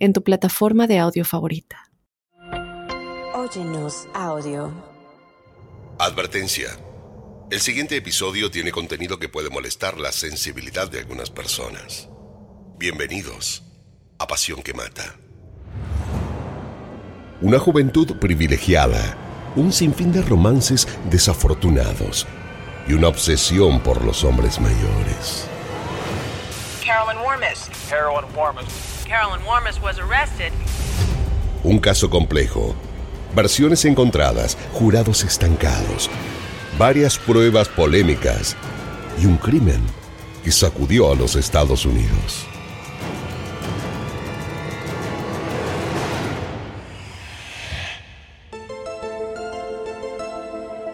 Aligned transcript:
en 0.00 0.14
tu 0.14 0.24
plataforma 0.24 0.86
de 0.86 0.98
audio 0.98 1.24
favorita. 1.24 1.90
Óyenos 3.34 4.08
audio. 4.14 4.72
Advertencia. 5.98 6.70
El 7.50 7.60
siguiente 7.60 7.96
episodio 7.96 8.50
tiene 8.50 8.72
contenido 8.72 9.18
que 9.18 9.28
puede 9.28 9.50
molestar 9.50 9.98
la 9.98 10.10
sensibilidad 10.10 10.90
de 10.90 11.00
algunas 11.00 11.30
personas. 11.30 12.08
Bienvenidos 12.78 13.62
a 14.18 14.26
Pasión 14.26 14.62
que 14.62 14.72
Mata. 14.72 15.16
Una 17.42 17.58
juventud 17.58 18.16
privilegiada, 18.18 19.16
un 19.56 19.72
sinfín 19.72 20.12
de 20.12 20.22
romances 20.22 20.88
desafortunados 21.10 22.26
y 22.88 22.94
una 22.94 23.08
obsesión 23.08 23.80
por 23.80 24.02
los 24.04 24.24
hombres 24.24 24.60
mayores. 24.60 25.46
Carolyn 26.84 27.20
Warmis. 27.22 27.70
Carolyn 27.88 28.36
Warmis. 28.36 28.99
Un 31.64 31.80
caso 31.80 32.08
complejo, 32.08 32.76
versiones 33.34 33.84
encontradas, 33.84 34.56
jurados 34.72 35.24
estancados, 35.24 36.08
varias 36.78 37.18
pruebas 37.18 37.68
polémicas 37.68 38.56
y 39.20 39.26
un 39.26 39.36
crimen 39.36 39.82
que 40.44 40.52
sacudió 40.52 41.10
a 41.10 41.16
los 41.16 41.34
Estados 41.34 41.84
Unidos. 41.86 42.46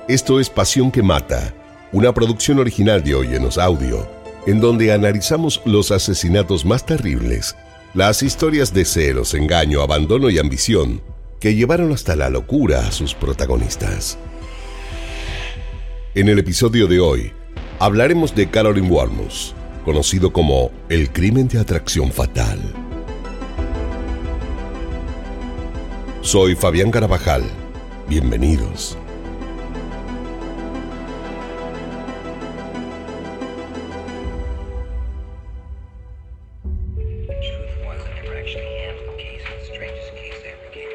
Esto 0.08 0.40
es 0.40 0.48
Pasión 0.48 0.90
que 0.90 1.02
Mata, 1.02 1.52
una 1.92 2.14
producción 2.14 2.60
original 2.60 3.04
de 3.04 3.14
Oyenos 3.14 3.58
Audio, 3.58 4.08
en 4.46 4.58
donde 4.58 4.90
analizamos 4.94 5.60
los 5.66 5.90
asesinatos 5.90 6.64
más 6.64 6.86
terribles 6.86 7.54
las 7.96 8.22
historias 8.22 8.74
de 8.74 8.84
celos, 8.84 9.32
engaño, 9.32 9.80
abandono 9.80 10.28
y 10.28 10.38
ambición 10.38 11.00
que 11.40 11.54
llevaron 11.54 11.92
hasta 11.92 12.14
la 12.14 12.28
locura 12.28 12.86
a 12.86 12.92
sus 12.92 13.14
protagonistas. 13.14 14.18
En 16.14 16.28
el 16.28 16.38
episodio 16.38 16.88
de 16.88 17.00
hoy 17.00 17.32
hablaremos 17.78 18.34
de 18.34 18.50
Carolyn 18.50 18.90
Warmus, 18.92 19.54
conocido 19.82 20.30
como 20.30 20.70
el 20.90 21.10
crimen 21.10 21.48
de 21.48 21.58
atracción 21.58 22.12
fatal. 22.12 22.60
Soy 26.20 26.54
Fabián 26.54 26.90
Carabajal. 26.90 27.44
Bienvenidos. 28.10 28.98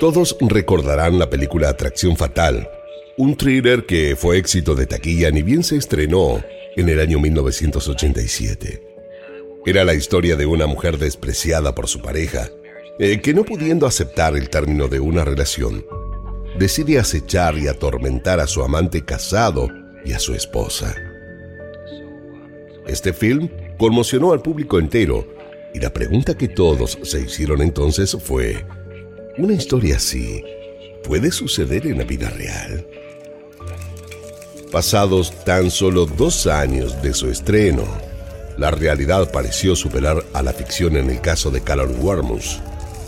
Todos 0.02 0.35
recordarán 0.39 1.19
la 1.19 1.30
película 1.30 1.69
Atracción 1.69 2.17
Fatal, 2.17 2.67
un 3.17 3.38
thriller 3.38 3.85
que 3.85 4.16
fue 4.16 4.39
éxito 4.39 4.73
de 4.73 4.88
taquilla 4.88 5.30
ni 5.30 5.44
bien 5.44 5.63
se 5.63 5.75
estrenó 5.75 6.44
en 6.75 6.89
el 6.89 6.99
año 6.99 7.19
1987. 7.19 8.81
Era 9.63 9.85
la 9.85 9.94
historia 9.94 10.35
de 10.35 10.47
una 10.47 10.66
mujer 10.66 10.97
despreciada 10.97 11.75
por 11.75 11.88
su 11.88 12.01
pareja, 12.01 12.50
eh, 12.97 13.22
que 13.22 13.35
no 13.35 13.44
pudiendo 13.44 13.85
aceptar 13.85 14.35
el 14.35 14.50
término 14.50 14.88
de 14.88 15.00
una 15.00 15.23
relación, 15.23 15.85
decide 16.57 16.97
acechar 16.97 17.56
y 17.59 17.67
atormentar 17.67 18.40
a 18.40 18.47
su 18.47 18.63
amante 18.63 19.06
casado 19.06 19.67
y 20.03 20.13
a 20.13 20.19
su 20.19 20.34
esposa. 20.34 20.95
Este 22.88 23.13
film 23.13 23.50
conmocionó 23.78 24.34
al 24.34 24.41
público 24.41 24.79
entero 24.79 25.28
y 25.75 25.79
la 25.79 25.94
pregunta 25.94 26.35
que 26.35 26.47
todos 26.47 26.97
se 27.03 27.22
hicieron 27.22 27.61
entonces 27.61 28.17
fue, 28.19 28.66
una 29.41 29.53
historia 29.53 29.96
así 29.96 30.44
puede 31.03 31.31
suceder 31.31 31.88
en 31.88 31.97
la 31.97 32.03
vida 32.03 32.29
real. 32.29 32.85
Pasados 34.72 35.34
tan 35.44 35.72
solo 35.72 36.06
dos 36.06 36.46
años 36.46 37.02
de 37.02 37.13
su 37.13 37.28
estreno, 37.28 37.84
la 38.57 38.69
realidad 38.69 39.31
pareció 39.31 39.75
superar 39.75 40.24
a 40.34 40.44
la 40.44 40.53
ficción 40.53 40.96
en 40.96 41.09
el 41.09 41.22
caso 41.22 41.50
de 41.50 41.62
Callan 41.62 41.96
Warmus. 42.00 42.59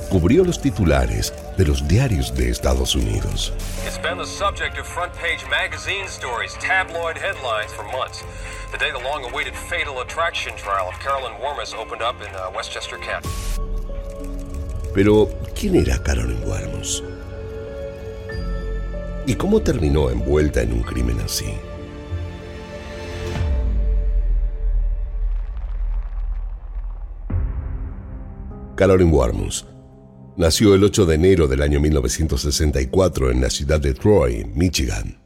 Cubrió 0.09 0.43
los 0.43 0.59
titulares 0.59 1.33
de 1.55 1.65
los 1.65 1.87
diarios 1.87 2.33
de 2.35 2.49
Estados 2.49 2.95
Unidos. 2.95 3.53
It's 3.85 3.99
been 3.99 4.17
the 4.17 4.25
subject 4.25 4.79
of 4.79 4.87
front 4.87 5.13
page 5.13 5.45
magazine 5.49 6.07
stories, 6.07 6.53
tabloid 6.59 7.15
headlines 7.15 7.71
for 7.73 7.83
months. 7.85 8.23
The 8.71 8.79
day 8.79 8.91
the 8.91 9.03
long 9.07 9.23
awaited 9.23 9.53
fatal 9.69 10.01
attraction 10.01 10.53
trial 10.57 10.89
of 10.89 10.99
Carolyn 10.99 11.33
Warmus 11.39 11.75
opened 11.75 12.01
up 12.01 12.15
in 12.21 12.33
uh, 12.35 12.49
Westchester 12.55 12.97
County. 12.97 13.29
Pero, 14.93 15.27
¿quién 15.59 15.75
era 15.75 16.01
Carolyn 16.03 16.37
Warmus? 16.45 17.03
¿Y 19.25 19.33
cómo 19.35 19.61
terminó 19.61 20.11
envuelta 20.11 20.61
en 20.61 20.73
un 20.73 20.83
crimen 20.83 21.19
así? 21.21 21.45
Carolyn 28.75 29.11
Warmus 29.11 29.65
nació 30.35 30.75
el 30.75 30.83
8 30.83 31.05
de 31.05 31.15
enero 31.15 31.47
del 31.47 31.61
año 31.61 31.79
1964 31.79 33.31
en 33.31 33.41
la 33.41 33.49
ciudad 33.49 33.79
de 33.79 33.93
Troy, 33.93 34.45
Michigan. 34.53 35.21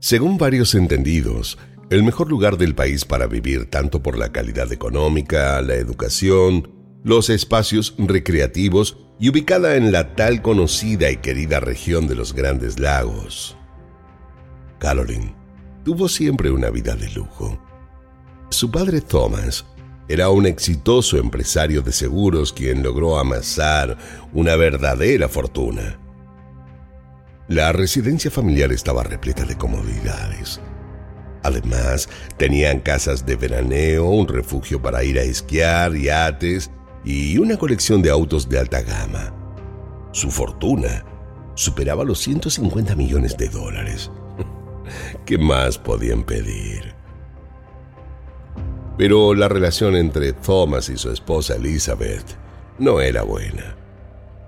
Según 0.00 0.36
varios 0.36 0.74
entendidos, 0.74 1.58
el 1.90 2.02
mejor 2.02 2.28
lugar 2.28 2.56
del 2.56 2.74
país 2.74 3.04
para 3.04 3.26
vivir 3.26 3.70
tanto 3.70 4.02
por 4.02 4.18
la 4.18 4.32
calidad 4.32 4.72
económica, 4.72 5.60
la 5.62 5.74
educación, 5.74 6.79
los 7.02 7.30
espacios 7.30 7.94
recreativos 7.98 8.98
y 9.18 9.30
ubicada 9.30 9.76
en 9.76 9.92
la 9.92 10.14
tal 10.14 10.42
conocida 10.42 11.10
y 11.10 11.16
querida 11.16 11.60
región 11.60 12.06
de 12.06 12.14
los 12.14 12.34
Grandes 12.34 12.78
Lagos. 12.78 13.56
Caroline 14.78 15.34
tuvo 15.84 16.08
siempre 16.08 16.50
una 16.50 16.70
vida 16.70 16.94
de 16.94 17.10
lujo. 17.10 17.58
Su 18.50 18.70
padre 18.70 19.00
Thomas 19.00 19.64
era 20.08 20.28
un 20.30 20.46
exitoso 20.46 21.18
empresario 21.18 21.82
de 21.82 21.92
seguros 21.92 22.52
quien 22.52 22.82
logró 22.82 23.18
amasar 23.18 23.96
una 24.32 24.56
verdadera 24.56 25.28
fortuna. 25.28 25.98
La 27.48 27.72
residencia 27.72 28.30
familiar 28.30 28.72
estaba 28.72 29.02
repleta 29.02 29.44
de 29.44 29.56
comodidades. 29.56 30.60
Además, 31.42 32.08
tenían 32.36 32.80
casas 32.80 33.24
de 33.24 33.36
veraneo, 33.36 34.08
un 34.08 34.28
refugio 34.28 34.82
para 34.82 35.02
ir 35.04 35.18
a 35.18 35.22
esquiar, 35.22 35.94
yates 35.94 36.70
y 37.04 37.38
una 37.38 37.56
colección 37.56 38.02
de 38.02 38.10
autos 38.10 38.48
de 38.48 38.58
alta 38.58 38.82
gama. 38.82 39.32
Su 40.12 40.30
fortuna 40.30 41.04
superaba 41.54 42.04
los 42.04 42.18
150 42.20 42.94
millones 42.94 43.36
de 43.36 43.48
dólares. 43.48 44.10
¿Qué 45.26 45.38
más 45.38 45.78
podían 45.78 46.24
pedir? 46.24 46.94
Pero 48.98 49.34
la 49.34 49.48
relación 49.48 49.96
entre 49.96 50.32
Thomas 50.32 50.88
y 50.90 50.98
su 50.98 51.10
esposa 51.10 51.56
Elizabeth 51.56 52.24
no 52.78 53.00
era 53.00 53.22
buena. 53.22 53.76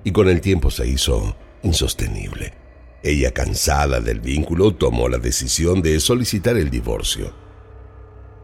Y 0.05 0.13
con 0.13 0.29
el 0.29 0.41
tiempo 0.41 0.71
se 0.71 0.87
hizo 0.87 1.37
insostenible. 1.63 2.53
Ella, 3.03 3.33
cansada 3.33 4.01
del 4.01 4.21
vínculo, 4.21 4.75
tomó 4.75 5.09
la 5.09 5.19
decisión 5.19 5.81
de 5.81 5.99
solicitar 6.01 6.57
el 6.57 6.71
divorcio. 6.71 7.33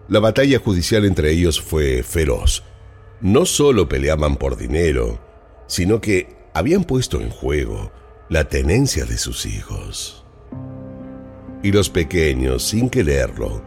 La 0.09 0.21
batalla 0.21 0.59
judicial 0.59 1.05
entre 1.05 1.31
ellos 1.31 1.61
fue 1.61 2.03
feroz 2.03 2.65
no 3.21 3.47
solo 3.47 3.89
peleaban 3.89 4.37
por 4.37 4.57
dinero, 4.57 5.19
sino 5.67 6.01
que 6.01 6.37
habían 6.55 6.85
puesto 6.85 7.21
en 7.21 7.31
juego 7.31 7.93
la 8.29 8.45
tenencia 8.49 9.05
de 9.05 9.19
sus 9.19 9.47
hijos. 9.47 10.25
Y 11.63 11.73
los 11.73 11.91
pequeños, 11.91 12.63
sin 12.63 12.89
quererlo, 12.89 13.63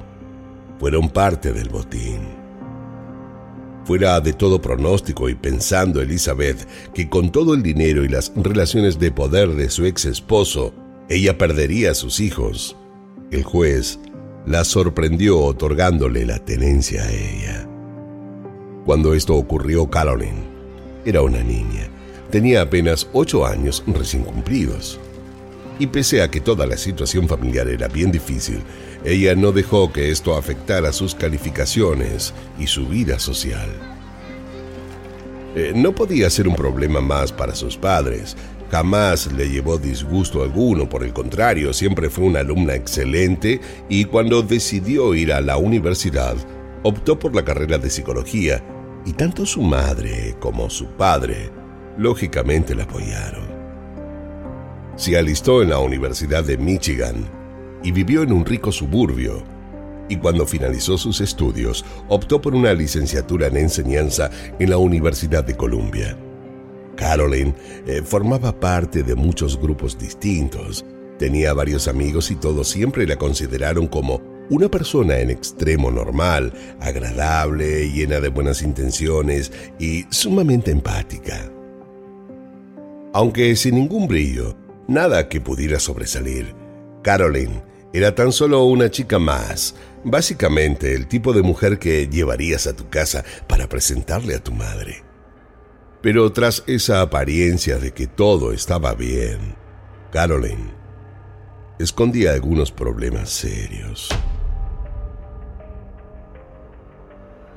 fueron 0.79 1.09
parte 1.09 1.51
del 1.51 1.69
botín. 1.69 2.21
Fuera 3.85 4.21
de 4.21 4.33
todo 4.33 4.61
pronóstico 4.61 5.27
y 5.27 5.35
pensando 5.35 6.01
Elizabeth 6.01 6.67
que 6.93 7.09
con 7.09 7.31
todo 7.31 7.53
el 7.53 7.63
dinero 7.63 8.05
y 8.05 8.07
las 8.07 8.31
relaciones 8.35 8.99
de 8.99 9.11
poder 9.11 9.49
de 9.49 9.69
su 9.69 9.85
ex 9.85 10.05
esposo, 10.05 10.73
ella 11.09 11.37
perdería 11.37 11.91
a 11.91 11.95
sus 11.95 12.19
hijos, 12.19 12.77
el 13.31 13.43
juez 13.43 13.99
la 14.45 14.63
sorprendió 14.63 15.39
otorgándole 15.39 16.25
la 16.25 16.39
tenencia 16.39 17.03
a 17.03 17.11
ella. 17.11 17.70
Cuando 18.85 19.13
esto 19.13 19.35
ocurrió, 19.35 19.89
Caroline 19.89 20.51
era 21.05 21.21
una 21.21 21.41
niña. 21.43 21.89
tenía 22.29 22.61
apenas 22.61 23.09
ocho 23.11 23.45
años 23.45 23.83
recién 23.87 24.23
cumplidos. 24.23 24.99
Y 25.79 25.87
pese 25.87 26.21
a 26.21 26.31
que 26.31 26.39
toda 26.39 26.65
la 26.65 26.77
situación 26.77 27.27
familiar 27.27 27.67
era 27.67 27.87
bien 27.87 28.11
difícil, 28.11 28.61
ella 29.03 29.35
no 29.35 29.51
dejó 29.51 29.91
que 29.91 30.11
esto 30.11 30.37
afectara 30.37 30.93
sus 30.93 31.13
calificaciones 31.13 32.33
y 32.57 32.67
su 32.67 32.87
vida 32.87 33.19
social. 33.19 33.69
Eh, 35.55 35.73
no 35.75 35.93
podía 35.93 36.29
ser 36.29 36.47
un 36.47 36.55
problema 36.55 37.01
más 37.01 37.31
para 37.31 37.53
sus 37.53 37.75
padres. 37.75 38.37
Jamás 38.71 39.29
le 39.33 39.49
llevó 39.49 39.77
disgusto 39.77 40.43
alguno, 40.43 40.87
por 40.87 41.03
el 41.03 41.11
contrario, 41.11 41.73
siempre 41.73 42.09
fue 42.09 42.25
una 42.25 42.39
alumna 42.39 42.75
excelente 42.75 43.59
y 43.89 44.05
cuando 44.05 44.41
decidió 44.41 45.13
ir 45.13 45.33
a 45.33 45.41
la 45.41 45.57
universidad, 45.57 46.37
optó 46.83 47.17
por 47.19 47.35
la 47.35 47.43
carrera 47.43 47.77
de 47.77 47.89
psicología 47.89 48.63
y 49.05 49.13
tanto 49.13 49.45
su 49.45 49.61
madre 49.61 50.35
como 50.39 50.69
su 50.69 50.87
padre, 50.87 51.51
lógicamente, 51.97 52.75
la 52.75 52.83
apoyaron. 52.83 53.45
Se 54.95 55.17
alistó 55.17 55.61
en 55.61 55.69
la 55.69 55.79
Universidad 55.79 56.43
de 56.43 56.57
Michigan 56.57 57.25
y 57.83 57.91
vivió 57.91 58.21
en 58.21 58.31
un 58.31 58.45
rico 58.45 58.71
suburbio. 58.71 59.43
Y 60.09 60.17
cuando 60.17 60.45
finalizó 60.45 60.97
sus 60.97 61.21
estudios, 61.21 61.85
optó 62.09 62.41
por 62.41 62.53
una 62.53 62.73
licenciatura 62.73 63.47
en 63.47 63.57
enseñanza 63.57 64.29
en 64.59 64.69
la 64.69 64.77
Universidad 64.77 65.43
de 65.43 65.55
Columbia. 65.55 66.17
Caroline 66.97 67.55
eh, 67.87 68.01
formaba 68.03 68.59
parte 68.59 69.03
de 69.03 69.15
muchos 69.15 69.59
grupos 69.59 69.97
distintos, 69.97 70.85
tenía 71.17 71.53
varios 71.53 71.87
amigos 71.87 72.29
y 72.29 72.35
todos 72.35 72.67
siempre 72.67 73.07
la 73.07 73.15
consideraron 73.15 73.87
como 73.87 74.21
una 74.51 74.69
persona 74.69 75.19
en 75.19 75.29
extremo 75.29 75.89
normal, 75.89 76.51
agradable, 76.81 77.89
llena 77.89 78.19
de 78.19 78.27
buenas 78.27 78.61
intenciones 78.61 79.49
y 79.79 80.05
sumamente 80.09 80.71
empática. 80.71 81.49
Aunque 83.13 83.55
sin 83.55 83.75
ningún 83.75 84.09
brillo, 84.09 84.57
nada 84.89 85.29
que 85.29 85.39
pudiera 85.39 85.79
sobresalir, 85.79 86.53
Caroline 87.01 87.63
era 87.93 88.13
tan 88.13 88.33
solo 88.33 88.65
una 88.65 88.91
chica 88.91 89.19
más, 89.19 89.73
básicamente 90.03 90.95
el 90.95 91.07
tipo 91.07 91.31
de 91.31 91.43
mujer 91.43 91.79
que 91.79 92.09
llevarías 92.09 92.67
a 92.67 92.75
tu 92.75 92.89
casa 92.89 93.23
para 93.47 93.69
presentarle 93.69 94.35
a 94.35 94.43
tu 94.43 94.51
madre. 94.51 95.01
Pero 96.01 96.33
tras 96.33 96.65
esa 96.67 96.99
apariencia 96.99 97.77
de 97.77 97.93
que 97.93 98.07
todo 98.07 98.51
estaba 98.51 98.95
bien, 98.95 99.55
Caroline 100.11 100.81
escondía 101.79 102.33
algunos 102.33 102.71
problemas 102.71 103.29
serios. 103.29 104.09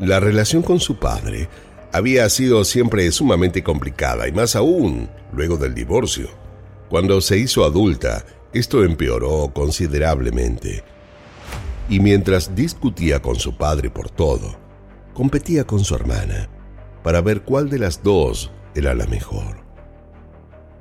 La 0.00 0.18
relación 0.18 0.62
con 0.62 0.80
su 0.80 0.96
padre 0.96 1.48
había 1.92 2.28
sido 2.28 2.64
siempre 2.64 3.10
sumamente 3.12 3.62
complicada 3.62 4.26
y 4.26 4.32
más 4.32 4.56
aún 4.56 5.08
luego 5.32 5.56
del 5.56 5.72
divorcio. 5.72 6.28
Cuando 6.90 7.20
se 7.20 7.38
hizo 7.38 7.64
adulta, 7.64 8.24
esto 8.52 8.82
empeoró 8.82 9.52
considerablemente. 9.54 10.82
Y 11.88 12.00
mientras 12.00 12.56
discutía 12.56 13.22
con 13.22 13.36
su 13.36 13.56
padre 13.56 13.88
por 13.88 14.10
todo, 14.10 14.56
competía 15.12 15.64
con 15.64 15.84
su 15.84 15.94
hermana 15.94 16.48
para 17.04 17.20
ver 17.20 17.42
cuál 17.42 17.70
de 17.70 17.78
las 17.78 18.02
dos 18.02 18.50
era 18.74 18.94
la 18.94 19.06
mejor. 19.06 19.58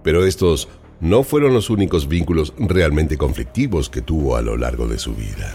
Pero 0.01 0.25
estos 0.25 0.69
no 1.00 1.21
fueron 1.21 1.54
los 1.54 1.69
únicos 1.69 2.07
vínculos 2.07 2.54
realmente 2.57 3.18
conflictivos 3.18 3.92
que 3.92 4.01
tuvo 4.01 4.38
a 4.38 4.42
lo 4.42 4.57
largo 4.57 4.88
de 4.88 4.98
su 4.98 5.13
vida. 5.13 5.54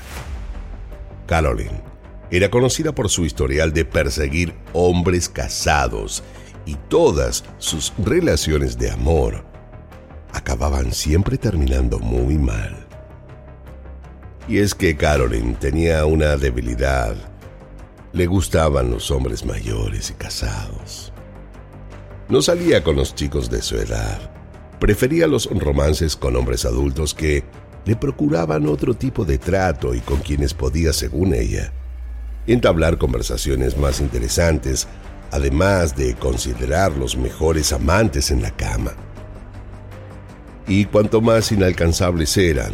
Caroline 1.26 1.87
era 2.30 2.50
conocida 2.50 2.94
por 2.94 3.08
su 3.08 3.24
historial 3.24 3.72
de 3.72 3.84
perseguir 3.84 4.54
hombres 4.72 5.28
casados 5.28 6.22
y 6.66 6.74
todas 6.88 7.44
sus 7.58 7.92
relaciones 7.98 8.76
de 8.78 8.90
amor 8.90 9.44
acababan 10.32 10.92
siempre 10.92 11.38
terminando 11.38 11.98
muy 11.98 12.36
mal. 12.36 12.86
Y 14.46 14.58
es 14.58 14.74
que 14.74 14.96
Carolyn 14.96 15.54
tenía 15.56 16.04
una 16.06 16.36
debilidad. 16.36 17.16
Le 18.12 18.26
gustaban 18.26 18.90
los 18.90 19.10
hombres 19.10 19.44
mayores 19.44 20.10
y 20.10 20.14
casados. 20.14 21.12
No 22.28 22.42
salía 22.42 22.82
con 22.82 22.96
los 22.96 23.14
chicos 23.14 23.50
de 23.50 23.62
su 23.62 23.76
edad. 23.76 24.30
Prefería 24.80 25.26
los 25.26 25.46
romances 25.50 26.16
con 26.16 26.36
hombres 26.36 26.64
adultos 26.64 27.14
que 27.14 27.44
le 27.84 27.96
procuraban 27.96 28.66
otro 28.68 28.94
tipo 28.94 29.24
de 29.24 29.38
trato 29.38 29.94
y 29.94 30.00
con 30.00 30.18
quienes 30.20 30.54
podía, 30.54 30.92
según 30.92 31.34
ella, 31.34 31.72
entablar 32.52 32.98
conversaciones 32.98 33.76
más 33.76 34.00
interesantes, 34.00 34.88
además 35.30 35.94
de 35.96 36.14
considerar 36.14 36.96
los 36.96 37.16
mejores 37.16 37.72
amantes 37.72 38.30
en 38.30 38.42
la 38.42 38.50
cama. 38.50 38.94
Y 40.66 40.86
cuanto 40.86 41.20
más 41.20 41.52
inalcanzables 41.52 42.36
eran, 42.36 42.72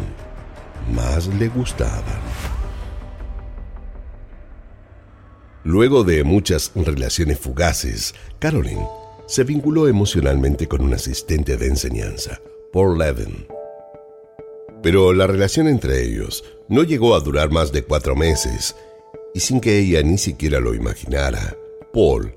más 0.93 1.27
le 1.27 1.47
gustaban. 1.49 2.03
Luego 5.63 6.03
de 6.03 6.23
muchas 6.23 6.71
relaciones 6.75 7.39
fugaces, 7.39 8.13
Caroline 8.39 8.87
se 9.27 9.43
vinculó 9.43 9.87
emocionalmente 9.87 10.67
con 10.67 10.81
un 10.81 10.93
asistente 10.93 11.57
de 11.57 11.67
enseñanza, 11.67 12.39
Paul 12.71 12.99
Levin. 12.99 13.47
Pero 14.83 15.13
la 15.13 15.25
relación 15.25 15.67
entre 15.67 16.03
ellos 16.03 16.43
no 16.69 16.83
llegó 16.83 17.15
a 17.15 17.19
durar 17.19 17.49
más 17.49 17.71
de 17.71 17.83
cuatro 17.83 18.15
meses 18.15 18.75
y 19.35 19.41
sin 19.41 19.59
que 19.59 19.77
ella 19.77 20.01
ni 20.01 20.17
siquiera 20.17 20.61
lo 20.61 20.73
imaginara, 20.73 21.57
Paul 21.91 22.33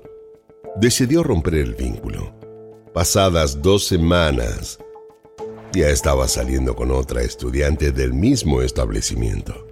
decidió 0.75 1.23
romper 1.23 1.55
el 1.55 1.73
vínculo. 1.73 2.35
Pasadas 2.93 3.61
dos 3.61 3.87
semanas, 3.87 4.79
ya 5.71 5.87
estaba 5.87 6.27
saliendo 6.27 6.75
con 6.75 6.91
otra 6.91 7.21
estudiante 7.21 7.93
del 7.93 8.13
mismo 8.13 8.61
establecimiento. 8.61 9.65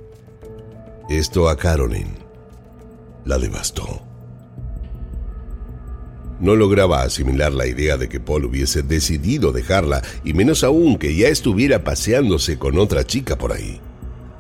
Esto 1.10 1.50
a 1.50 1.58
Caroline 1.58 2.16
la 3.26 3.38
devastó. 3.38 4.02
No 6.40 6.56
lograba 6.56 7.02
asimilar 7.02 7.52
la 7.52 7.68
idea 7.68 7.98
de 7.98 8.08
que 8.08 8.22
Paul 8.22 8.46
hubiese 8.46 8.84
decidido 8.84 9.52
dejarla, 9.52 10.02
y 10.24 10.32
menos 10.34 10.64
aún 10.64 10.98
que 10.98 11.14
ya 11.14 11.28
estuviera 11.28 11.84
paseándose 11.84 12.58
con 12.58 12.78
otra 12.78 13.04
chica 13.04 13.38
por 13.38 13.52
ahí. 13.52 13.82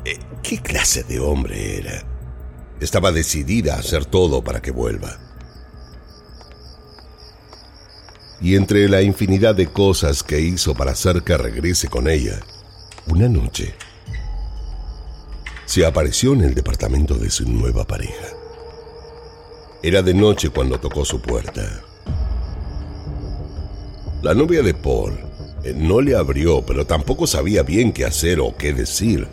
Eh, 0.05 0.17
¿Qué 0.41 0.59
clase 0.59 1.03
de 1.03 1.19
hombre 1.19 1.79
era? 1.79 2.16
Estaba 2.79 3.11
decidida 3.11 3.75
a 3.75 3.79
hacer 3.79 4.05
todo 4.05 4.43
para 4.43 4.61
que 4.61 4.71
vuelva. 4.71 5.17
Y 8.39 8.55
entre 8.55 8.87
la 8.87 9.01
infinidad 9.01 9.55
de 9.55 9.67
cosas 9.67 10.21
que 10.21 10.39
hizo 10.39 10.75
para 10.75 10.91
hacer 10.91 11.23
que 11.23 11.37
regrese 11.37 11.87
con 11.87 12.07
ella, 12.07 12.39
una 13.07 13.27
noche 13.27 13.73
se 15.65 15.85
apareció 15.85 16.33
en 16.33 16.41
el 16.41 16.55
departamento 16.55 17.15
de 17.15 17.29
su 17.29 17.49
nueva 17.49 17.85
pareja. 17.85 18.27
Era 19.83 20.01
de 20.01 20.13
noche 20.13 20.49
cuando 20.49 20.79
tocó 20.79 21.03
su 21.03 21.21
puerta. 21.21 21.83
La 24.21 24.33
novia 24.33 24.61
de 24.61 24.73
Paul 24.73 25.19
eh, 25.63 25.73
no 25.75 25.99
le 26.01 26.15
abrió, 26.15 26.65
pero 26.65 26.85
tampoco 26.85 27.27
sabía 27.27 27.63
bien 27.63 27.91
qué 27.91 28.05
hacer 28.05 28.39
o 28.39 28.55
qué 28.55 28.73
decir. 28.73 29.27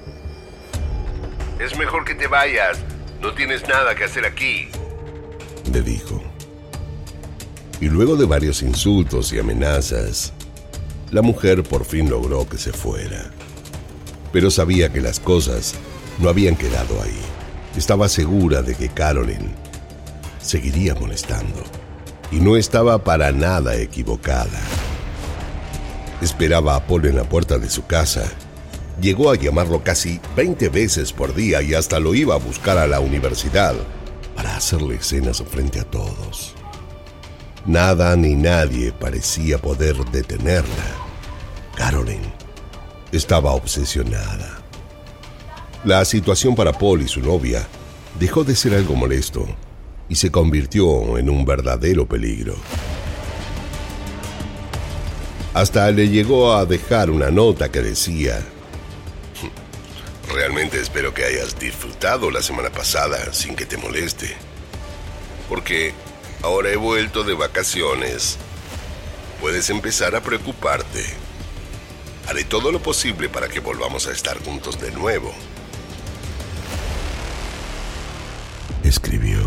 Es 1.61 1.79
mejor 1.79 2.05
que 2.05 2.15
te 2.15 2.27
vayas. 2.27 2.79
No 3.25 3.33
tienes 3.33 3.67
nada 3.67 3.95
que 3.95 4.05
hacer 4.05 4.27
aquí, 4.27 4.69
le 5.73 5.81
dijo. 5.81 6.23
Y 7.81 7.87
luego 7.87 8.17
de 8.17 8.27
varios 8.27 8.61
insultos 8.61 9.33
y 9.33 9.39
amenazas, 9.39 10.35
la 11.11 11.23
mujer 11.23 11.63
por 11.63 11.87
fin 11.87 12.11
logró 12.11 12.47
que 12.47 12.59
se 12.59 12.75
fuera. 12.75 13.31
Pero 14.31 14.51
sabía 14.51 14.93
que 14.93 15.01
las 15.01 15.21
cosas 15.21 15.75
no 16.19 16.29
habían 16.29 16.55
quedado 16.55 17.01
ahí. 17.01 17.19
Estaba 17.79 18.11
segura 18.11 18.61
de 18.61 18.75
que 18.75 18.91
Carolyn 18.91 19.55
seguiría 20.43 20.95
molestando. 20.95 21.63
Y 22.31 22.41
no 22.41 22.59
estaba 22.59 23.05
para 23.05 23.33
nada 23.33 23.75
equivocada. 23.77 24.61
Esperaba 26.21 26.77
a 26.77 26.87
Paul 26.87 27.07
en 27.07 27.17
la 27.17 27.25
puerta 27.25 27.57
de 27.57 27.71
su 27.71 27.87
casa 27.87 28.31
Llegó 29.01 29.31
a 29.31 29.37
llamarlo 29.37 29.83
casi 29.83 30.21
20 30.37 30.69
veces 30.69 31.13
por 31.13 31.35
día 31.35 31.63
y 31.63 31.75
hasta 31.75 31.99
lo 31.99 32.15
iba 32.15 32.35
a 32.35 32.39
buscar 32.39 32.79
a 32.79 32.87
la 32.87 33.01
universidad 33.01 33.75
para 34.37 34.57
hacerle 34.57 34.97
escenas 34.97 35.43
frente 35.43 35.81
a 35.81 35.85
todos. 35.85 36.55
Nada 37.67 38.15
ni 38.15 38.35
nadie 38.35 38.93
parecía 38.93 39.59
poder 39.59 39.97
detenerla. 40.13 40.85
Caroline 41.75 42.33
estaba 43.11 43.53
obsesionada. 43.53 44.59
La 45.85 46.05
situación 46.05 46.55
para 46.55 46.73
Paul 46.73 47.03
y 47.03 47.09
su 47.09 47.21
novia 47.21 47.67
dejó 48.19 48.45
de 48.45 48.55
ser 48.55 48.75
algo 48.75 48.95
molesto 48.95 49.47
y 50.09 50.15
se 50.15 50.31
convirtió 50.31 51.19
en 51.19 51.31
un 51.31 51.45
verdadero 51.45 52.07
peligro. 52.07 52.55
Hasta 55.53 55.91
le 55.91 56.09
llegó 56.09 56.55
a 56.55 56.67
dejar 56.67 57.11
una 57.11 57.31
nota 57.31 57.71
que 57.71 57.81
decía, 57.81 58.41
Realmente 60.33 60.81
espero 60.81 61.13
que 61.13 61.25
hayas 61.25 61.59
disfrutado 61.59 62.31
la 62.31 62.43
semana 62.43 62.71
pasada 62.71 63.33
sin 63.33 63.55
que 63.55 63.67
te 63.67 63.77
moleste. 63.77 64.35
Porque 65.49 65.93
ahora 66.43 66.71
he 66.71 66.77
vuelto 66.77 67.25
de 67.25 67.35
vacaciones. 67.35 68.39
puedes 69.41 69.69
empezar 69.69 70.17
a 70.17 70.23
preocuparte. 70.23 71.05
Haré 72.27 72.45
todo 72.45 72.73
lo 72.73 72.81
posible 72.81 73.29
para 73.29 73.49
que 73.49 73.61
volvamos 73.61 74.07
a 74.07 74.13
estar 74.13 74.43
juntos 74.43 74.81
de 74.81 74.91
nuevo. 74.93 75.33
Escribió. 78.83 79.41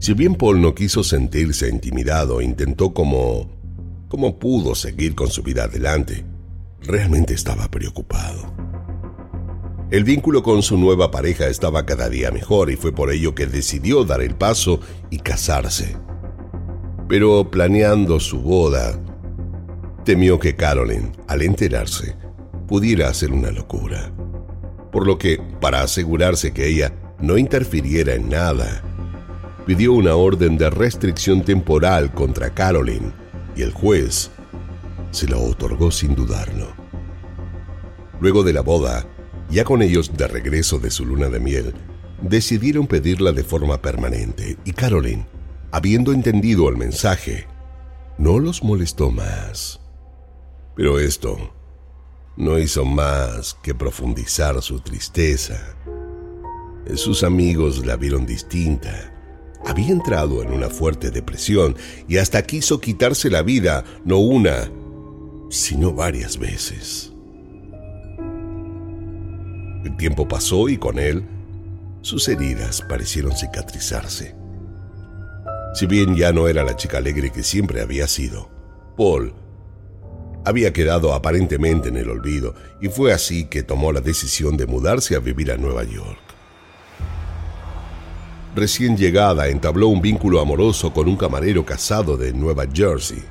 Si 0.00 0.12
bien 0.12 0.34
Paul 0.34 0.60
no 0.60 0.74
quiso 0.74 1.02
sentirse 1.02 1.68
intimidado, 1.68 2.42
intentó 2.42 2.92
como... 2.92 3.50
como 4.08 4.38
pudo 4.38 4.74
seguir 4.74 5.14
con 5.14 5.30
su 5.30 5.42
vida 5.42 5.64
adelante. 5.64 6.24
Realmente 6.82 7.34
estaba 7.34 7.68
preocupado. 7.68 8.52
El 9.90 10.04
vínculo 10.04 10.42
con 10.42 10.62
su 10.62 10.76
nueva 10.76 11.10
pareja 11.10 11.46
estaba 11.46 11.86
cada 11.86 12.08
día 12.08 12.30
mejor 12.30 12.70
y 12.70 12.76
fue 12.76 12.92
por 12.92 13.10
ello 13.10 13.34
que 13.34 13.46
decidió 13.46 14.04
dar 14.04 14.20
el 14.20 14.34
paso 14.34 14.80
y 15.10 15.18
casarse. 15.18 15.96
Pero 17.08 17.50
planeando 17.50 18.20
su 18.20 18.40
boda, 18.40 19.00
temió 20.04 20.38
que 20.38 20.56
Carolyn, 20.56 21.12
al 21.26 21.42
enterarse, 21.42 22.16
pudiera 22.66 23.08
hacer 23.08 23.32
una 23.32 23.50
locura. 23.50 24.12
Por 24.92 25.06
lo 25.06 25.18
que, 25.18 25.40
para 25.60 25.82
asegurarse 25.82 26.52
que 26.52 26.66
ella 26.66 26.92
no 27.18 27.38
interfiriera 27.38 28.14
en 28.14 28.28
nada, 28.28 28.82
pidió 29.66 29.94
una 29.94 30.14
orden 30.14 30.58
de 30.58 30.70
restricción 30.70 31.42
temporal 31.42 32.12
contra 32.12 32.50
Carolyn 32.50 33.12
y 33.56 33.62
el 33.62 33.72
juez 33.72 34.30
se 35.10 35.28
la 35.28 35.36
otorgó 35.36 35.90
sin 35.90 36.14
dudarlo. 36.14 36.72
Luego 38.20 38.42
de 38.42 38.52
la 38.52 38.62
boda, 38.62 39.06
ya 39.50 39.64
con 39.64 39.82
ellos 39.82 40.16
de 40.16 40.26
regreso 40.26 40.78
de 40.78 40.90
su 40.90 41.04
luna 41.04 41.28
de 41.28 41.40
miel, 41.40 41.74
decidieron 42.20 42.86
pedirla 42.86 43.32
de 43.32 43.44
forma 43.44 43.80
permanente 43.80 44.58
y 44.64 44.72
Caroline, 44.72 45.26
habiendo 45.70 46.12
entendido 46.12 46.68
el 46.68 46.76
mensaje, 46.76 47.46
no 48.18 48.38
los 48.38 48.62
molestó 48.62 49.10
más. 49.10 49.80
Pero 50.74 50.98
esto 50.98 51.54
no 52.36 52.58
hizo 52.58 52.84
más 52.84 53.56
que 53.62 53.74
profundizar 53.74 54.60
su 54.62 54.80
tristeza. 54.80 55.76
Sus 56.94 57.22
amigos 57.22 57.84
la 57.84 57.96
vieron 57.96 58.26
distinta. 58.26 59.14
Había 59.66 59.90
entrado 59.90 60.42
en 60.42 60.52
una 60.52 60.68
fuerte 60.68 61.10
depresión 61.10 61.76
y 62.08 62.18
hasta 62.18 62.42
quiso 62.42 62.80
quitarse 62.80 63.28
la 63.28 63.42
vida, 63.42 63.84
no 64.04 64.18
una, 64.18 64.70
sino 65.48 65.92
varias 65.92 66.38
veces. 66.38 67.12
El 69.84 69.96
tiempo 69.96 70.26
pasó 70.28 70.68
y 70.68 70.76
con 70.76 70.98
él 70.98 71.24
sus 72.02 72.28
heridas 72.28 72.82
parecieron 72.82 73.32
cicatrizarse. 73.36 74.34
Si 75.74 75.86
bien 75.86 76.16
ya 76.16 76.32
no 76.32 76.48
era 76.48 76.64
la 76.64 76.76
chica 76.76 76.98
alegre 76.98 77.30
que 77.30 77.42
siempre 77.42 77.80
había 77.80 78.06
sido, 78.06 78.50
Paul 78.96 79.34
había 80.44 80.72
quedado 80.72 81.12
aparentemente 81.12 81.88
en 81.88 81.96
el 81.96 82.08
olvido 82.08 82.54
y 82.80 82.88
fue 82.88 83.12
así 83.12 83.44
que 83.46 83.62
tomó 83.62 83.92
la 83.92 84.00
decisión 84.00 84.56
de 84.56 84.66
mudarse 84.66 85.14
a 85.14 85.18
vivir 85.18 85.52
a 85.52 85.56
Nueva 85.56 85.84
York. 85.84 86.18
Recién 88.56 88.96
llegada 88.96 89.48
entabló 89.48 89.88
un 89.88 90.00
vínculo 90.00 90.40
amoroso 90.40 90.92
con 90.92 91.06
un 91.06 91.16
camarero 91.16 91.64
casado 91.64 92.16
de 92.16 92.32
Nueva 92.32 92.64
Jersey. 92.72 93.22